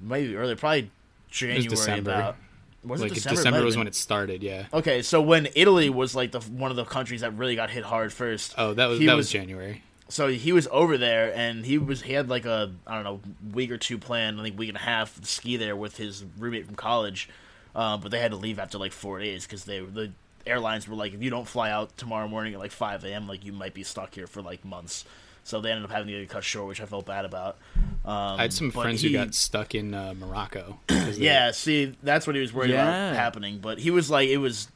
[0.00, 0.90] maybe earlier, probably
[1.30, 2.10] January December.
[2.12, 2.36] about.
[2.84, 3.48] Was like it December, December?
[3.48, 4.42] It might have was when it started.
[4.42, 4.66] Yeah.
[4.72, 7.84] Okay, so when Italy was like the one of the countries that really got hit
[7.84, 8.54] hard first.
[8.56, 9.82] Oh, that was that was January.
[10.08, 13.20] so he was over there and he was he had like a I don't know
[13.52, 16.66] week or two planned I think week and a half ski there with his roommate
[16.66, 17.28] from college,
[17.74, 20.10] uh, but they had to leave after like four days because they the
[20.46, 23.26] airlines were like if you don't fly out tomorrow morning at like five a.m.
[23.28, 25.04] like you might be stuck here for like months.
[25.44, 27.56] So they ended up having to get cut short, which I felt bad about.
[28.04, 30.78] Um, I had some friends he- who got stuck in uh, Morocco.
[30.88, 32.82] 'cause they- yeah, see, that's what he was worried Yeah.
[32.82, 33.58] about happening.
[33.58, 34.68] But he was like, it was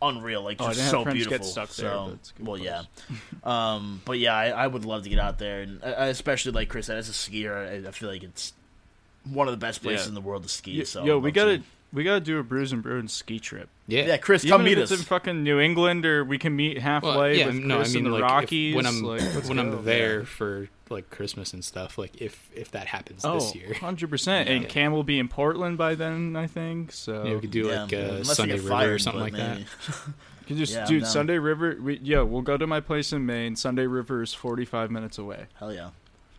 [0.00, 1.38] unreal, like Oh, just didn't so beautiful.
[1.38, 2.70] get stuck there, so, but it's a good well, place.
[2.70, 3.16] yeah.
[3.74, 6.70] um, but yeah, I, I would love to get out there, and uh, especially like
[6.70, 8.54] Chris said, as a skier, I, I feel like it's
[9.24, 10.10] one of the best places Yeah.
[10.10, 10.72] in the world to ski.
[10.72, 11.64] Yo, so yo I'd we gotta to.
[11.92, 13.68] We gotta do a Brews and Bruin ski trip.
[13.86, 14.98] yeah, yeah, Chris, Even come if meet it's us.
[14.98, 17.96] in fucking New England, or we can meet halfway Well, yeah, with no, I mean
[17.98, 18.74] in the like if- Rockies.
[18.76, 19.62] when I'm like, when go.
[19.62, 21.96] I'm there for like Christmas and stuff.
[21.96, 24.28] Like if if that happens Oh, this year, 100%.
[24.46, 24.68] And Yeah.
[24.68, 26.92] Cam will be in Portland by then, I think.
[26.92, 29.32] So yeah, we could do Yeah, like yeah, uh, Sunday get River or something but
[29.32, 29.58] like that.
[30.48, 31.06] You can just, Yeah, dude.
[31.08, 31.76] Sunday River.
[31.80, 33.56] We, yo, we'll go to my place in Maine.
[33.56, 35.46] Sunday River is 45 minutes away.
[35.58, 35.90] Hell yeah,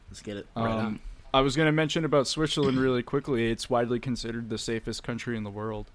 [0.10, 0.48] let's get it.
[0.56, 1.00] Right Um, on.
[1.34, 3.52] I was going to mention about Switzerland really quickly.
[3.52, 5.92] It's widely considered the safest country in the world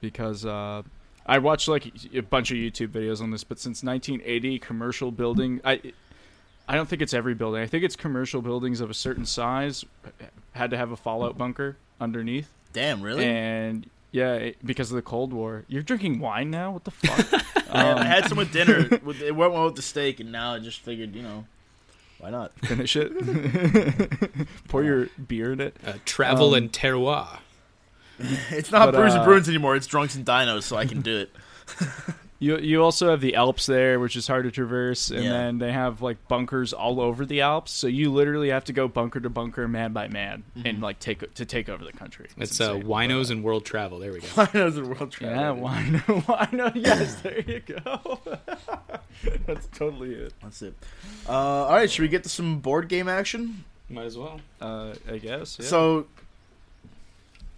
[0.00, 0.82] because uh,
[1.26, 3.44] I watched like a bunch of YouTube videos on this.
[3.44, 5.80] But since 1980, commercial building, I
[6.68, 7.62] I don't think it's every building.
[7.62, 9.84] I think it's commercial buildings of a certain size
[10.52, 12.50] had to have a fallout bunker underneath.
[12.72, 13.24] Damn, really?
[13.24, 15.64] And yeah, it, because of the Cold War.
[15.68, 16.72] You're drinking wine now?
[16.72, 17.32] What the fuck?
[17.32, 17.40] I,
[17.74, 18.88] Um, I had some with dinner.
[19.02, 21.44] With, it went well with the steak, and now I just figured, you know,
[22.24, 22.52] why not?
[22.64, 23.12] finish it.
[24.68, 25.76] Pour your beer in it.
[25.86, 27.40] Uh, travel Um, and terroir.
[28.50, 29.76] It's not But, brews uh, and bruins anymore.
[29.76, 31.30] It's drunks and dinos, so I can do it.
[32.44, 35.32] You you also have the Alps there, which is hard to traverse, and Yeah.
[35.32, 37.72] then they have like bunkers all over the Alps.
[37.72, 40.66] So you literally have to go bunker to bunker, man by man, Mm-hmm.
[40.66, 42.28] and like take to take over the country.
[42.36, 42.82] It's uh, insane.
[42.88, 43.98] winos and world travel.
[43.98, 44.26] There we go.
[44.28, 45.36] Dinos and world travel.
[45.36, 45.98] Yeah, why no?
[46.26, 46.70] Why no?
[46.74, 48.18] Yes, there you go.
[49.46, 50.32] That's totally it.
[50.42, 50.74] That's it.
[51.28, 53.64] Uh, all right, should we get to some board game action?
[53.88, 54.40] Might as well.
[54.60, 55.58] Uh, I guess.
[55.60, 55.66] Yeah.
[55.66, 56.06] So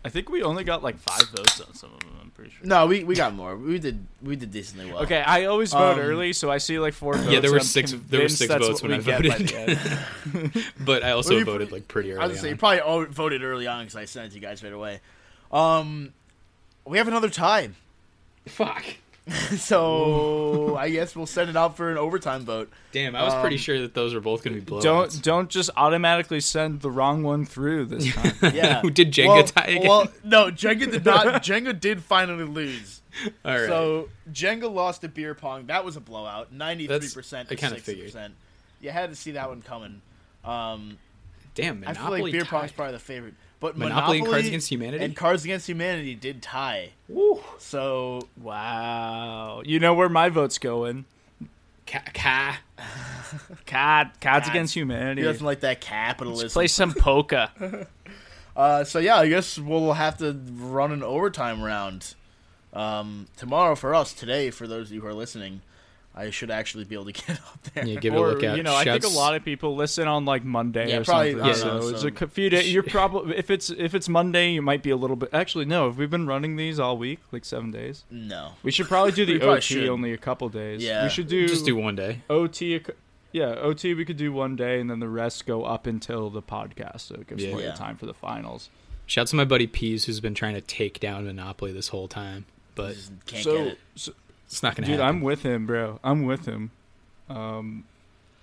[0.06, 2.10] I think we only got like five votes on some of them.
[2.22, 2.64] I'm pretty sure.
[2.64, 3.56] no, we, we got more.
[3.56, 5.02] We did we did decently well.
[5.02, 7.14] Okay, I always vote Um, early, so I see like four.
[7.14, 9.04] Votes, Yeah, there were and I'm six- there were convinced six that's votes what when
[9.04, 9.48] we I get by voted.
[9.48, 10.64] the end.
[10.86, 12.22] But I also Well, you- voted like pretty I early.
[12.28, 12.58] was gonna say you on.
[12.58, 15.00] probably all voted early on because I sent it to you guys right away.
[15.50, 16.12] Um,
[16.84, 17.70] we have another tie,
[18.46, 18.84] Fuck.
[19.56, 22.70] so I guess we'll send it out for an overtime vote.
[22.92, 24.82] Damn, I was pretty Um, sure that those were both going to be blowouts.
[24.82, 28.54] Don't don't just automatically send the wrong one through this time.
[28.54, 29.88] Yeah, Who did Jenga well, tie again?
[29.88, 31.26] Well, no, Jenga did not.
[31.42, 33.02] Jenga did finally lose.
[33.44, 33.66] All right.
[33.66, 35.66] So Jenga lost to beer pong.
[35.66, 36.52] That was a blowout.
[36.52, 38.34] Ninety three percent to sixty percent.
[38.80, 40.02] You had to see that one coming.
[40.44, 40.98] Um,
[41.54, 42.50] Damn, I Monopoly feel like beer tied.
[42.50, 45.04] pong's probably the favorite, but Monopoly Monopoly, and Cards Against Humanity?
[45.04, 46.90] and Cards Against Humanity did tie.
[47.08, 47.40] Woo.
[47.58, 51.04] So wow, you know where my vote's going?
[51.86, 52.02] Ka.
[52.14, 52.56] Cod,
[53.66, 54.48] Cods Cods.
[54.48, 55.22] Against he Humanity.
[55.22, 56.50] doesn't like that Let's capitalism.
[56.50, 57.86] play some polka.
[58.56, 62.14] Uh, so yeah, I guess we'll have to run an overtime round
[62.72, 64.14] um, tomorrow for us.
[64.14, 65.60] Today, for those of you who are listening,
[66.18, 67.86] I should actually be able to get up there.
[67.86, 68.56] Yeah, give it a look out.
[68.56, 71.32] you know, I think a lot of people listen on like Monday Yeah, or probably-
[71.32, 71.50] something.
[71.50, 72.72] I so don't it's so- a c- few days.
[72.72, 75.28] You're probably if it's if it's Monday, you might be a little bit.
[75.32, 75.86] Actually, no.
[75.88, 78.04] Have we've been running these all week, like seven days?
[78.10, 78.52] no.
[78.62, 79.88] We should probably do the OT should.
[79.88, 80.82] only a couple days.
[80.82, 81.02] Yeah.
[81.04, 82.22] we should do Just do one day.
[82.30, 82.76] OT.
[82.76, 82.80] a
[83.32, 86.40] Yeah, OT we could do one day, and then the rest go up until the
[86.42, 87.50] podcast, so it gives Yeah.
[87.50, 87.72] plenty Yeah.
[87.72, 88.70] of time for the finals.
[89.04, 92.46] Shouts to my buddy Pease, who's been trying to take down Monopoly this whole time,
[92.74, 92.96] but
[93.26, 93.78] can't so, get it.
[93.94, 94.12] so
[94.46, 95.16] it's not gonna Dude, happen.
[95.16, 96.00] I'm with him, bro.
[96.02, 96.70] I'm with him.
[97.28, 97.84] Um,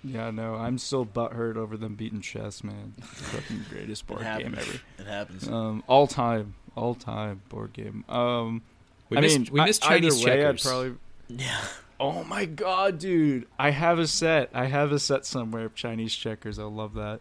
[0.02, 2.94] yeah, no, I'm still butthurt over them beating chess, man.
[3.02, 4.80] Fucking greatest board game ever.
[4.98, 5.48] It happens.
[5.48, 8.04] Um, all time, all time board game.
[8.08, 8.62] Um,
[9.08, 10.62] we I missed, mean, we missed I- Chinese way, I'd checkers.
[10.62, 10.94] probably.
[11.28, 11.60] yeah.
[12.00, 13.46] Oh my god, dude!
[13.58, 14.50] I have a set.
[14.52, 16.58] I have a set somewhere of Chinese checkers.
[16.58, 17.20] I love that.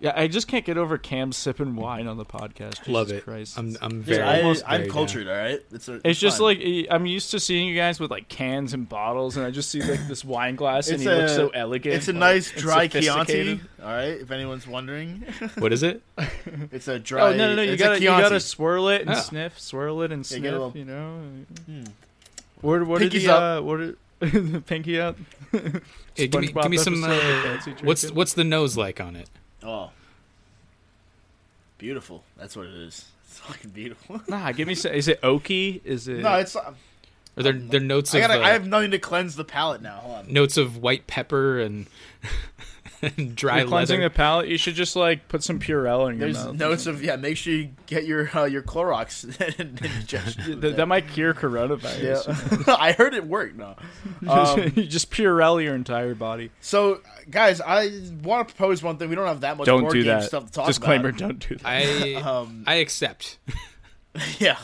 [0.00, 2.78] Yeah, I just can't get over Cam sipping wine on the podcast.
[2.78, 3.24] Jesus Love it.
[3.24, 3.58] Christ.
[3.58, 4.22] I'm I'm Dude, very.
[4.22, 5.60] I, almost I'm very cultured, all right.
[5.72, 6.44] It's, a, It's just fine.
[6.46, 9.50] like eh, I'm used to seeing you guys with like cans and bottles, and I
[9.50, 11.94] just see like this wine glass, and It's he looks so elegant.
[11.94, 13.60] It's a like, nice dry Chianti.
[13.82, 15.24] All right, if anyone's wondering.
[15.58, 16.02] What is it?
[16.72, 17.20] it's a dry.
[17.22, 17.62] Oh no no no!
[17.62, 19.14] You gotta you gotta swirl it and Oh.
[19.14, 20.42] sniff, swirl it and sniff.
[20.42, 21.20] get a little- You know.
[21.66, 21.84] Hmm.
[22.60, 23.60] What what are Pinkies the up.
[23.60, 25.16] uh, what are the pinky up?
[26.14, 27.02] Hey, give me give me some.
[27.04, 29.28] Uh, what's what's the nose like on it?
[29.64, 29.90] Oh,
[31.78, 32.22] beautiful.
[32.36, 33.04] That's what it is.
[33.26, 34.20] It's fucking beautiful.
[34.28, 34.76] Nah, give me.
[34.76, 35.80] Some, is it oaky?
[35.84, 36.18] Is it?
[36.18, 36.54] no, it's.
[36.54, 36.72] uh,
[37.36, 38.40] Are there there notes I of gotta.
[38.40, 39.96] uh, I have nothing to cleanse the palate now.
[39.96, 40.32] Hold on.
[40.32, 41.86] notes of white pepper and
[43.34, 44.08] dry You're cleansing leather?
[44.08, 44.48] the palate.
[44.48, 46.54] You should just like put some Purell in your There's mouth.
[46.56, 47.16] notes of yeah.
[47.16, 49.24] Make sure you get your uh, your Clorox
[49.60, 50.42] injection.
[50.48, 52.66] with That, that might cure coronavirus.
[52.66, 53.56] Yeah, I heard it worked.
[53.56, 53.74] No.
[54.28, 56.50] Um, you just Purell your entire body.
[56.60, 57.00] so,
[57.30, 57.90] guys, I
[58.22, 59.08] want to propose one thing.
[59.08, 60.24] We don't have that much Don't board do game that.
[60.24, 61.38] stuff to talk Disclaimer: about.
[61.38, 61.66] Disclaimer: Don't do that.
[61.66, 63.38] I Um, I accept.
[64.38, 64.58] yeah.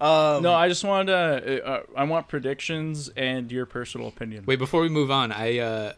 [0.00, 1.64] Um, no, I just wanted to.
[1.64, 4.42] Uh, I want predictions and your personal opinion.
[4.46, 5.92] Wait, before we move on, I uh,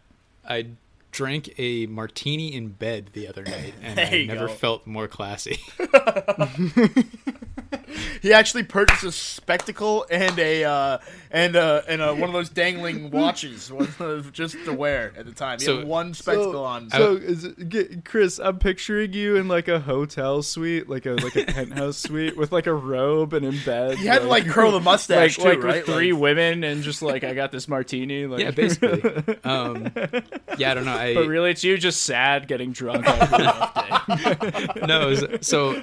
[0.46, 0.66] I
[1.14, 4.52] drank a martini in bed the other night, and There I never go.
[4.52, 5.58] felt more classy.
[8.22, 10.98] He actually purchased a spectacle and a uh,
[11.30, 13.70] and uh, and a, one of those dangling watches
[14.32, 15.58] just to wear at the time.
[15.58, 16.90] He So- had one spectacle on.
[16.90, 21.12] So, is it, get, Chris, I'm picturing you in like a hotel suite, like a
[21.12, 23.98] like a penthouse suite with like a robe and in bed.
[23.98, 25.86] he had to like curl the mustache like too, right?
[25.86, 28.26] with three women and just like I got this martini.
[28.26, 29.02] Like, yeah, basically.
[29.44, 29.90] Um,
[30.58, 30.92] yeah, I don't know.
[30.94, 35.08] I But really, it's you just sad getting drunk after a rough no.
[35.08, 35.82] it was- so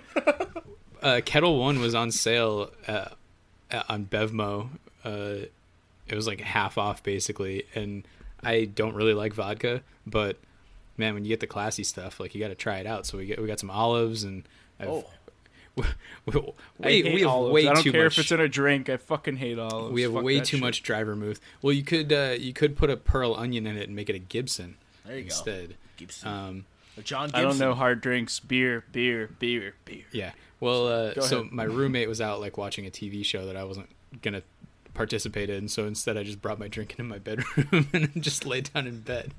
[1.01, 3.05] uh, Ketel One was on sale uh,
[3.71, 4.69] uh, on Bevmo.
[5.03, 5.45] Uh,
[6.07, 8.07] it was like half off basically, and
[8.43, 10.37] I don't really like vodka, but
[10.97, 13.05] man, when you get the classy stuff, like you got to try it out.
[13.05, 14.43] So we get we got some olives and.
[14.79, 15.05] I've, Oh.
[15.77, 15.83] we,
[16.35, 16.41] I
[16.79, 17.53] we, hate we have olives.
[17.53, 18.17] way I don't too care much.
[18.17, 18.89] if it's in a drink.
[18.89, 19.93] I fucking hate olives.
[19.93, 20.59] we have Fuck way too shit.
[20.59, 21.39] much dry vermouth.
[21.61, 24.15] Well, you could uh, you could put a pearl onion in it and make it
[24.15, 24.75] a Gibson.
[25.05, 25.25] There you go.
[25.27, 25.75] instead.
[25.95, 26.27] Gibson.
[26.27, 26.65] Um,
[27.05, 27.39] John Gibson.
[27.39, 28.39] I don't know hard drinks.
[28.41, 30.03] Beer, beer, beer, beer.
[30.11, 30.31] Yeah.
[30.61, 33.89] Well, uh, so my roommate was out like watching a TV show that I wasn't
[34.21, 34.43] gonna
[34.93, 38.71] participate in, so instead I just brought my drink into my bedroom and just laid
[38.71, 39.33] down in bed.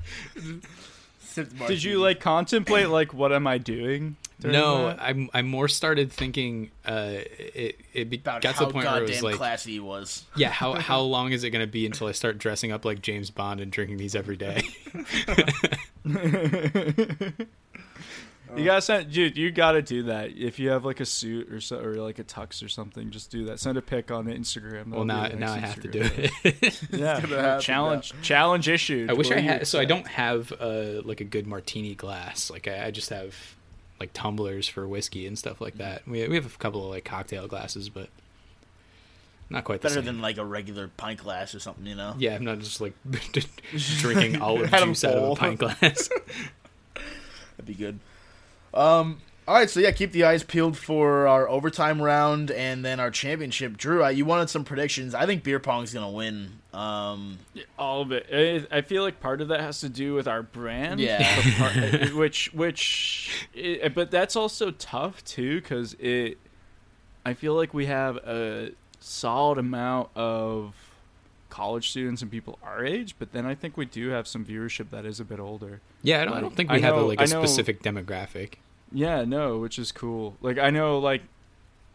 [1.34, 4.16] Did you like contemplate like what am I doing?
[4.42, 5.00] No, that?
[5.00, 8.86] I I more started thinking uh, it it be, about got to how the point
[8.86, 10.24] where it goddamn was like classy he was?
[10.34, 13.30] yeah how how long is it gonna be until I start dressing up like James
[13.30, 14.62] Bond and drinking these every day?
[18.56, 19.36] You gotta send, dude.
[19.36, 20.30] You gotta do that.
[20.36, 23.30] If you have like a suit or so, or like a tux or something, just
[23.30, 23.60] do that.
[23.60, 24.88] Send a pic on the Instagram.
[24.88, 26.30] well, That'll now be the now I have to do it.
[26.92, 29.10] Yeah, gonna happen, challenge challenge issued.
[29.10, 29.66] I wish What I had.
[29.66, 32.50] So I don't have uh, like a good martini glass.
[32.50, 33.34] Like I, I just have
[34.00, 36.06] like tumblers for whiskey and stuff like that.
[36.06, 38.08] We we have a couple of like cocktail glasses, but
[39.48, 40.04] not quite the Better same.
[40.06, 42.14] than like a regular pint glass or something, you know?
[42.18, 42.94] yeah, I'm not just like
[43.98, 46.08] drinking olive juice out of a pint glass.
[46.94, 47.98] That'd be good.
[48.74, 49.20] Um.
[49.48, 53.10] All right, so yeah, keep the eyes peeled for our overtime round and then our
[53.10, 53.76] championship.
[53.76, 55.16] Drew, I, you wanted some predictions.
[55.16, 56.60] I think beer pong's gonna win.
[56.72, 57.38] Um,
[57.76, 58.28] all of it.
[58.32, 61.00] I I feel like part of that has to do with our brand.
[61.00, 61.26] Yeah.
[61.58, 66.38] part- which which, it, but that's also tough too because it.
[67.26, 68.70] I feel like we have a
[69.00, 70.74] solid amount of
[71.52, 74.88] college students and people our age, but then I think we do have some viewership
[74.90, 75.80] that is a bit older.
[76.02, 77.82] yeah, I don't, I don't think I we have a, like a I know- specific
[77.82, 78.54] demographic.
[78.90, 80.36] Yeah, no, which is cool.
[80.42, 81.22] Like I know, like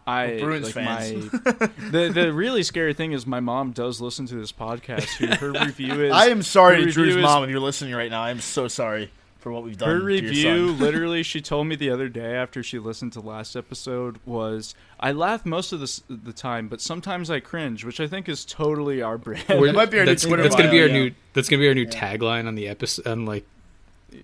[0.08, 1.32] I Well, Bruins like fans.
[1.34, 1.40] my
[1.92, 5.16] the the really scary thing is my mom does listen to this podcast.
[5.18, 8.10] Who her review is I am sorry to Drew's is- mom if you're listening right
[8.10, 8.22] now.
[8.24, 9.12] I am so sorry
[9.48, 9.90] for what we've done.
[9.90, 10.80] Her to your review, son.
[10.80, 15.14] literally, she told me the other day after she listened to last episode was I
[15.14, 19.02] laugh most of the the time, but sometimes I cringe, which I think is totally
[19.02, 19.46] our brand.
[19.48, 20.94] We're- might be our new that's, Twitter that's gonna be our yeah.
[20.94, 21.12] new.
[21.34, 23.08] That's gonna be our new tagline on the episode.
[23.08, 23.46] On like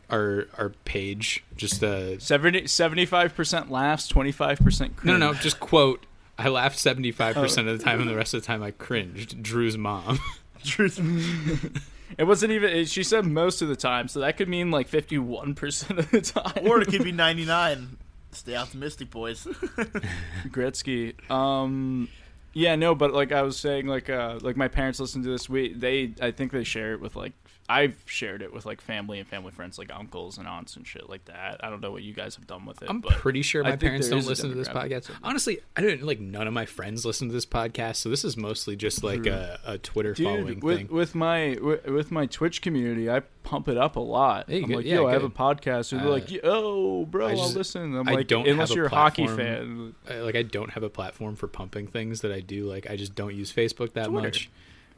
[0.10, 1.44] our our page.
[1.56, 5.20] Just uh, 75 percent laughs, twenty five percent no, cringe.
[5.20, 5.34] no, no.
[5.40, 6.06] Just quote.
[6.38, 8.72] I laughed seventy five percent of the time, and the rest of the time I
[8.72, 9.42] cringed.
[9.42, 10.20] Drew's mom.
[10.64, 11.00] Drew's
[12.18, 12.86] It wasn't even.
[12.86, 16.12] She said most of the time, so that could mean like fifty one percent of
[16.12, 16.68] the time.
[16.68, 17.98] or it could be 99.
[18.32, 19.44] Stay optimistic, boys.
[20.50, 21.14] Gretzky.
[21.30, 22.10] Um,
[22.54, 25.50] yeah, no, but like I was saying, like uh, like my parents listen to this.
[25.50, 27.34] We they I think they share it with like
[27.70, 31.10] I've shared it with like family and family friends, like uncles and aunts and shit
[31.10, 31.62] like that.
[31.64, 32.90] I don't know what you guys have done with it.
[32.90, 35.10] I'm but pretty sure my parents don't listen to this podcast.
[35.24, 38.36] Honestly, I don't like none of my friends listen to this podcast, so this is
[38.36, 40.88] mostly just like a, a Twitter following with thing.
[40.90, 44.50] with my with, with my Twitch community, I pump it up a lot.
[44.50, 44.76] Hey, I'm good.
[44.78, 45.92] like, Yeah, yo, I have a podcast.
[45.94, 47.96] And they're Uh, like, yo, bro, I I'll listen.
[47.96, 49.96] I'm I like, don't unless you're a hockey fan.
[50.10, 52.66] I, like I don't have a platform for pumping things that I do.
[52.70, 54.28] Like I just don't use Facebook that Twitter.
[54.28, 54.50] much.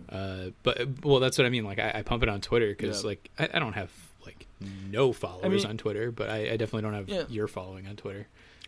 [0.09, 1.65] Uh, but well, that's what I mean.
[1.65, 3.07] Like I, I pump it on Twitter because Yeah.
[3.07, 3.91] like I, I don't have
[4.25, 4.45] like
[4.89, 7.23] no followers mean- on Twitter, but I, I definitely don't have Yeah.
[7.29, 8.27] your following on Twitter.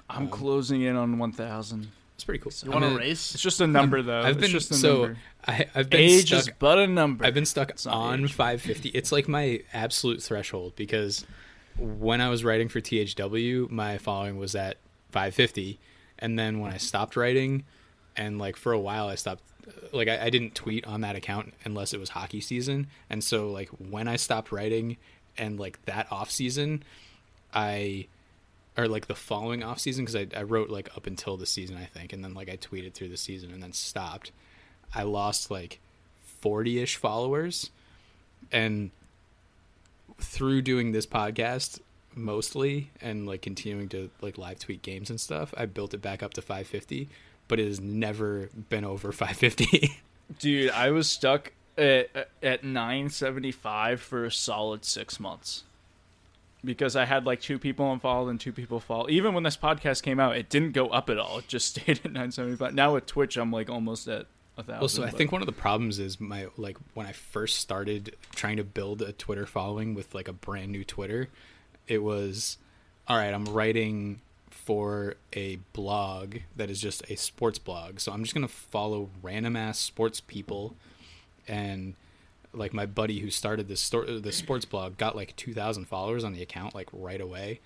[0.10, 1.90] I'm Um, closing in on 1,000.
[2.16, 2.52] It's pretty cool.
[2.64, 3.34] You want gonna- race?
[3.36, 4.22] It's just a number, though.
[4.22, 5.18] I've It's been just a so number.
[5.48, 6.40] I, I've been Age stuck.
[6.40, 7.26] is but a number.
[7.26, 8.34] I've been stuck on age.
[8.34, 8.90] 550.
[8.90, 11.26] It's like my absolute threshold because
[11.78, 14.78] when I was writing for THW, my following was at
[15.12, 15.80] 550,
[16.20, 17.66] and then when I stopped writing,
[18.16, 19.44] and like for a while I stopped,
[19.92, 23.52] like I, I didn't tweet on that account unless it was hockey season, and so
[23.52, 24.98] like when I stopped writing,
[25.38, 26.84] and like that off season,
[27.54, 28.08] I
[28.78, 31.78] or like the following off season because I, I wrote like up until the season
[31.78, 34.32] I think, and then like I tweeted through the season and then stopped.
[34.94, 35.80] I lost like
[36.42, 37.72] 40 ish followers.
[38.52, 38.92] And
[40.20, 41.80] through doing this podcast
[42.16, 46.24] mostly and like continuing to like live tweet games and stuff, I built it back
[46.24, 47.10] up to 550,
[47.48, 49.98] but it has never been over 550.
[50.40, 55.64] Dude, I was stuck at, at 975 for a solid six months.
[56.66, 59.10] Because I had like two people unfollowed and two people follow.
[59.10, 61.38] Even when this podcast came out, it didn't go up at all.
[61.40, 62.74] It just stayed at 975.
[62.74, 64.26] Now with Twitch, I'm like almost at
[64.58, 64.82] a thousand.
[64.82, 68.16] also, I but- think one of the problems is my like when I first started
[68.36, 71.30] trying to build a Twitter following with like a brand new Twitter,
[71.88, 72.58] it was
[73.08, 74.20] all right, I'm writing
[74.68, 78.02] for a blog that is just a sports blog.
[78.02, 80.76] So I'm just to follow random ass sports people
[81.48, 81.94] and
[82.52, 86.34] like my buddy who started this sto- the sports blog got like 2000 followers on
[86.34, 87.62] the account like right away.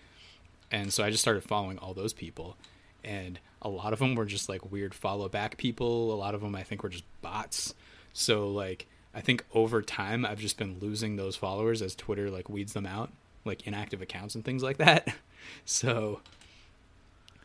[0.69, 2.55] And so I just started following all those people
[3.03, 6.13] and a lot of them were just like weird follow back people.
[6.13, 7.73] A lot of them I think were just bots.
[8.13, 8.85] So like
[9.15, 12.85] I think over time I've just been losing those followers as Twitter like weeds them
[12.85, 13.11] out,
[13.43, 15.15] like inactive accounts and things like that.
[15.65, 16.21] So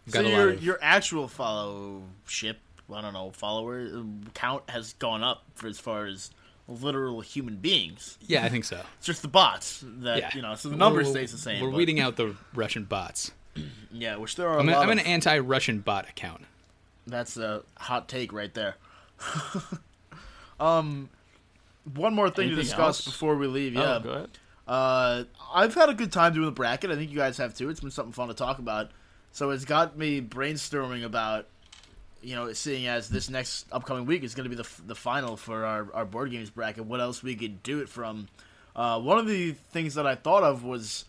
[0.06, 2.58] So got a lot your of- your actual followship,
[2.92, 4.02] I don't know, follower uh,
[4.34, 6.30] count has gone up for as far as
[6.68, 8.18] literal human beings.
[8.26, 8.80] Yeah, I think so.
[8.98, 10.54] It's just the bots that Yeah, you know.
[10.56, 11.60] So the number We're- stays the same.
[11.62, 13.32] We're but- weeding out the Russian bots.
[13.90, 14.58] Yeah, which there are.
[14.60, 16.42] I'm, a a, lot I'm an anti-Russian bot account.
[17.06, 18.74] That's a hot take right there.
[20.60, 21.08] um,
[21.94, 23.04] one more thing to discuss else?
[23.04, 23.76] before we leave.
[23.76, 24.30] Oh, Yeah, go ahead.
[24.68, 26.90] uh, I've had a good time doing the bracket.
[26.90, 27.68] I think you guys have too.
[27.70, 28.90] It's been something fun to talk about.
[29.36, 31.44] So it's got me brainstorming about,
[32.22, 35.36] you know, seeing as this next upcoming week is going to be the the final
[35.36, 36.86] for our our board games bracket.
[36.86, 38.28] What else we could do it from?
[38.74, 41.04] Uh, one of the things that I thought of was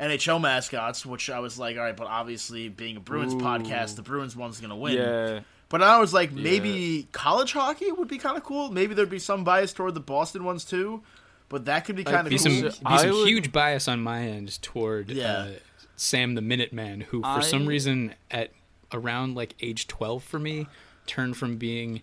[0.00, 3.38] NHL mascots, which I was like, all right, but obviously being a Bruins Ooh.
[3.38, 4.94] podcast, the Bruins one's going to win.
[4.94, 5.40] Yeah.
[5.68, 8.70] But I was like, maybe college hockey would be kind of cool.
[8.70, 11.02] Maybe there'd be some bias toward the Boston ones too.
[11.48, 12.44] But that could be kind of Be cool.
[12.44, 15.32] some, be some would- huge bias on my end toward Yeah.
[15.38, 15.48] uh,
[15.96, 18.50] Sam the Minuteman, who for some reason at
[18.92, 20.66] around like age 12 for me
[21.06, 22.02] turned from being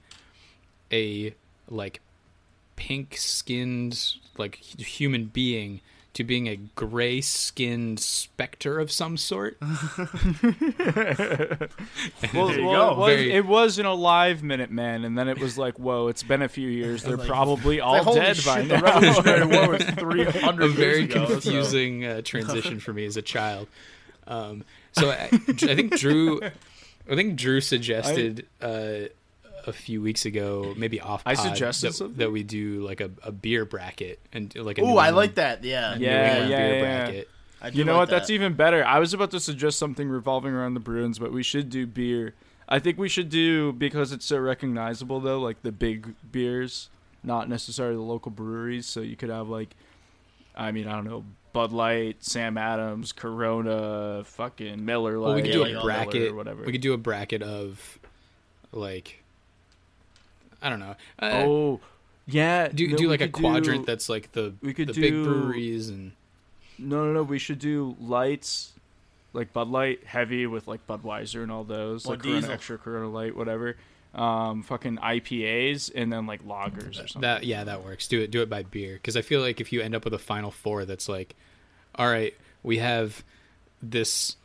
[0.92, 1.34] a
[1.70, 2.02] like
[2.76, 5.82] pink skinned like human being
[6.14, 9.58] to being a gray skinned specter of some sort.
[12.34, 13.06] Well, There you well, go.
[13.06, 16.08] It, was, Very- it was an alive minute man, and then it was like, whoa,
[16.08, 17.04] it's been a few years.
[17.04, 18.82] They're like- probably all Like, holy dead shit, by the now.
[18.82, 23.18] Revolutionary War was 300 a years very ago, so- confusing uh, transition for me as
[23.18, 23.68] a child.
[24.28, 29.10] Um, so I, I think Drew, I think Drew suggested uh,
[29.66, 31.24] a few weeks ago, maybe off.
[31.26, 32.18] I pod, suggested that, something?
[32.18, 35.64] that we do like a, a beer bracket and like Oh, I like that.
[35.64, 36.82] Yeah, a New Yeah, yeah, beer yeah.
[37.06, 37.30] bracket.
[37.62, 38.10] I You know like what?
[38.10, 38.84] That's even better.
[38.86, 42.34] I was about to suggest something revolving around the Bruins, but we should do beer.
[42.68, 46.90] I think we should do because it's so recognizable though, like the big beers,
[47.24, 48.86] not necessarily the local breweries.
[48.86, 49.76] So you could have like,
[50.56, 55.26] I mean, I don't know, Bud Light, Sam Adams, Corona, fucking Miller Lite.
[55.28, 56.32] Well, we could do like a all Miller bracket.
[56.32, 56.64] or whatever.
[56.66, 58.00] We could do a bracket of
[58.72, 59.23] like
[60.64, 60.96] I don't know.
[61.20, 61.80] Uh, oh,
[62.26, 62.70] yeah.
[62.70, 65.24] do no, do like a quadrant do- that's like the we could the big do-
[65.26, 66.14] breweries and
[66.80, 67.24] No, no, no.
[67.24, 68.72] We should do lights,
[69.34, 73.10] like Bud Light, heavy with like Budweiser and all those, Bud like Corona Extra, Corona
[73.10, 73.76] Light, whatever.
[74.16, 77.22] Um, fucking IPAs and then like lagers or something.
[77.22, 78.08] That yeah, that works.
[78.08, 80.14] Do it do it by beer because I feel like if you end up with
[80.14, 81.36] a final four that's like,
[81.96, 83.24] all right, we have
[83.82, 84.38] this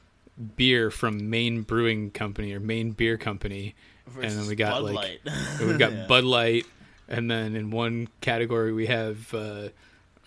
[0.57, 3.75] beer from Maine Brewing Company or Maine Beer Company,
[4.17, 5.21] and then we got Bud like Light.
[5.61, 6.07] we've got Yeah.
[6.07, 6.67] Bud Light,
[7.09, 9.69] and then in one category we have uh,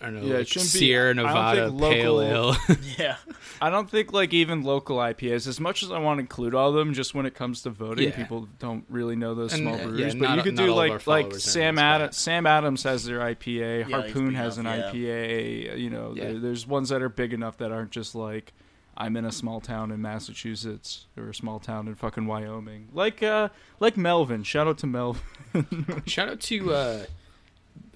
[0.00, 2.56] I don't know Yeah, like shouldn't be- Sierra Nevada think Pale local- Ale.
[2.98, 3.16] yeah.
[3.60, 6.70] I don't think like even local IPAs, as much as I want to include all
[6.70, 8.16] of them, just when it comes to voting, Yeah.
[8.16, 10.14] people don't really know those And, small uh, yeah, breweries.
[10.16, 12.16] but not- you could do all of our like like Sam in Adams.
[12.16, 13.88] Sam Adams has their IPA.
[13.88, 15.08] Yeah, Harpoon big has an enough, yeah.
[15.14, 15.78] IPA.
[15.78, 16.24] You know, Yeah.
[16.24, 18.52] there, there's ones that are big enough that aren't just like
[18.96, 22.88] I'm in a small town in Massachusetts or a small town in fucking Wyoming.
[22.92, 23.48] Like uh
[23.80, 24.42] like Melvin.
[24.42, 26.02] Shout out to Melvin.
[26.06, 27.04] Shout out to uh,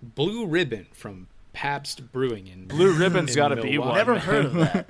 [0.03, 3.79] Blue Ribbon from Pabst Brewing in Blue Ribbon's in got to be Milwaukee.
[3.89, 3.95] one.
[3.95, 4.87] Never heard of that.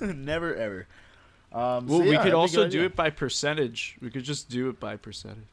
[0.00, 0.86] Never ever.
[1.52, 2.84] Um, Well, so we could also do idea.
[2.86, 3.96] it by percentage.
[4.00, 5.44] We could just do it by percentage.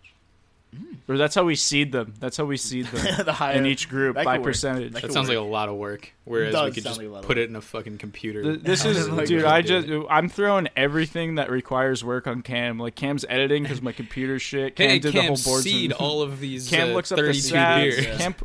[1.07, 2.13] Or that's how we seed them.
[2.20, 4.43] That's how we seed them the higher in each group by work.
[4.43, 4.91] percentage.
[4.93, 6.13] That That could sounds like a lot of work.
[6.26, 8.43] Whereas we could just like a lot of put it in a fucking computer.
[8.43, 9.43] Th- This is, like dude.
[9.45, 12.78] I do just, I'm throwing everything that requires work on Cam.
[12.78, 14.76] Like Cam's editing because my computer shit.
[14.76, 15.63] Cam hey, did Cam, the whole boards.
[15.63, 17.78] seed and- all of these Cam uh, looks up the stats.
[17.82, 18.05] beers.
[18.05, 18.17] Yeah.
[18.17, 18.36] Cam,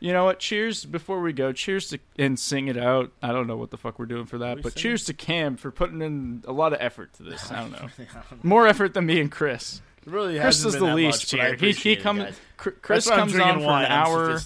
[0.00, 0.40] you know what?
[0.40, 1.52] Cheers before we go.
[1.52, 3.12] Cheers to and sing it out.
[3.22, 4.82] I don't know what the fuck we're doing for that, but singing?
[4.82, 7.52] cheers to Cam for putting in a lot of effort to this.
[7.52, 7.88] I don't know,
[8.42, 9.80] more effort than me and Chris.
[10.06, 11.54] It really Chris hasn't is been the that least much, here.
[11.56, 12.24] He he comes.
[12.56, 14.38] Chris That's why I'm comes on for an hour.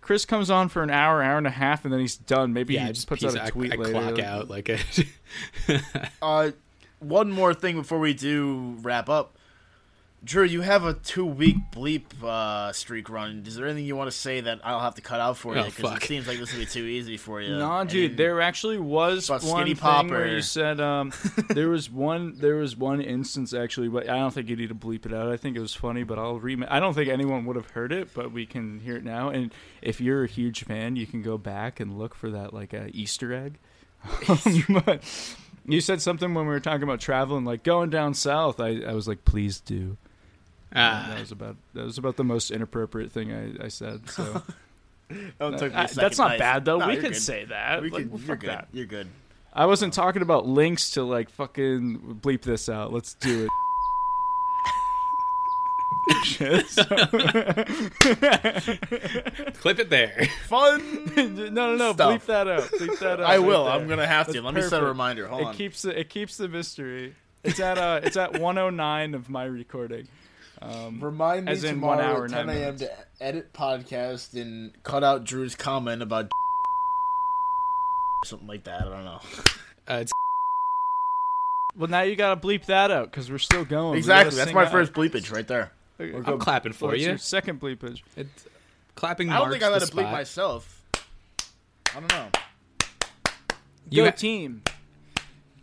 [0.00, 2.52] Chris comes on for an hour, hour and a half, and then he's done.
[2.52, 3.92] Maybe Yeah, he just just puts piece out a I- tweet I, later.
[3.92, 4.78] clock out like a
[6.22, 6.50] Uh,
[6.98, 9.36] one more thing before we do wrap up.
[10.22, 13.42] Drew, you have a two-week bleep uh, streak run.
[13.46, 15.62] Is there anything you want to say that I'll have to cut out for you?
[15.62, 17.56] Oh, Because it seems like this will be too easy for you.
[17.56, 21.12] No, And dude, there actually was one Skinny thing where you said um,
[21.48, 24.74] there was one there was one instance actually, but I don't think you need to
[24.74, 25.32] bleep it out.
[25.32, 26.62] I think it was funny, but I'll re.
[26.68, 29.30] I don't think anyone would have heard it, but we can hear it now.
[29.30, 32.74] And if you're a huge fan, you can go back and look for that like
[32.74, 33.58] a Easter egg.
[34.84, 35.02] but
[35.64, 38.60] you said something when we were talking about traveling, like going down south.
[38.60, 39.96] I, I was like, please do.
[40.74, 44.08] Ah, that was about that was about the most inappropriate thing I, I said.
[44.10, 44.42] So
[45.10, 46.38] it took me a I- that's not Nice.
[46.38, 46.78] bad though.
[46.78, 47.20] No, we you're could good.
[47.22, 47.82] say that.
[47.82, 48.50] We Like, could, well, you're good.
[48.50, 48.68] that.
[48.72, 49.08] You're good.
[49.52, 52.92] I wasn't talking about links to like fucking bleep this out.
[52.92, 53.50] Let's do it.
[56.24, 56.66] Shit,
[59.54, 60.28] clip it there.
[60.48, 61.12] Fun.
[61.16, 61.92] no, no, no.
[61.92, 62.10] Stuff.
[62.22, 62.62] Bleep that out.
[62.62, 63.26] Bleep that out.
[63.26, 63.64] I will.
[63.66, 64.32] right I'm gonna have to.
[64.34, 65.26] That's Let me set a reminder.
[65.28, 65.54] Hold It on.
[65.54, 67.14] keeps the, it keeps the mystery.
[67.44, 70.08] It's at uh it's at 109 of my recording.
[70.62, 72.76] Um, Remind me As in one tomorrow hour, at 10 a.m.
[72.78, 76.30] to edit podcast and cut out Drew's comment about
[78.26, 78.82] something like that.
[78.82, 79.20] I don't know.
[79.88, 80.12] Uh, it's
[81.76, 83.96] well, now you gotta bleep that out because we're still going.
[83.96, 84.36] Exactly.
[84.36, 84.72] That's my out.
[84.72, 85.72] first bleepage right there.
[85.98, 87.08] I'm clapping for What's you.
[87.08, 88.00] your second bleepage.
[88.16, 88.46] It's,
[88.96, 90.82] clapping I don't think I let the it bleep myself.
[91.94, 92.28] I don't know.
[93.90, 94.62] You, Go ha- team.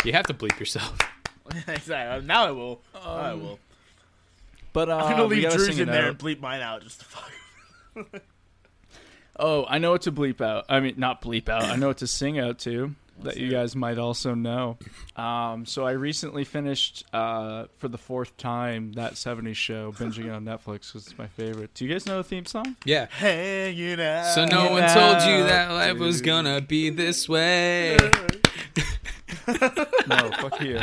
[0.03, 0.97] you have to bleep yourself.
[1.67, 2.25] exactly.
[2.25, 2.81] Now I will.
[2.93, 3.59] Now I Um, will.
[4.77, 6.09] But uh, I'm gonna leave Drew's in it there out.
[6.09, 8.21] and bleep mine out just to fuck.
[9.39, 10.65] Oh, I know what to bleep out.
[10.69, 11.63] I mean, not bleep out.
[11.63, 12.93] I know what to sing out to
[13.23, 14.77] that you guys might also know.
[15.15, 20.45] Um, so I recently finished uh, for the fourth time that '70s show, binging on
[20.45, 21.73] Netflix because it's my favorite.
[21.73, 22.75] Do you guys know the theme song?
[22.85, 23.07] Yeah.
[23.09, 24.35] Hanging out.
[24.35, 27.97] So no one told you that life was gonna be this way.
[30.07, 30.79] No, fuck you.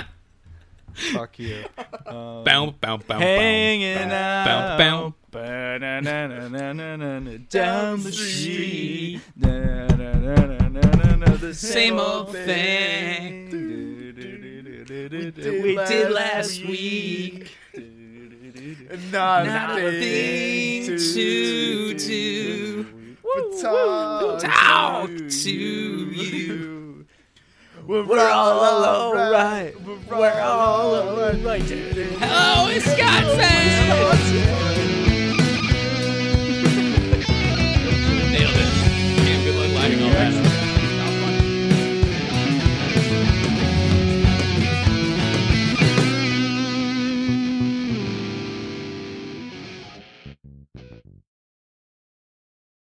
[0.95, 1.65] Fuck you.
[2.07, 5.15] Um, Bow, bow, bow, Hanging out
[7.49, 9.21] down the street.
[11.41, 13.51] The Same old thing.
[15.45, 17.57] We did last week.
[19.12, 22.87] Not, Not a to do.
[23.23, 26.84] But talk, Talk to you.
[27.86, 29.74] We're, all alright.
[30.11, 31.62] We're all alright.
[31.62, 34.64] Hello, Wisconsin.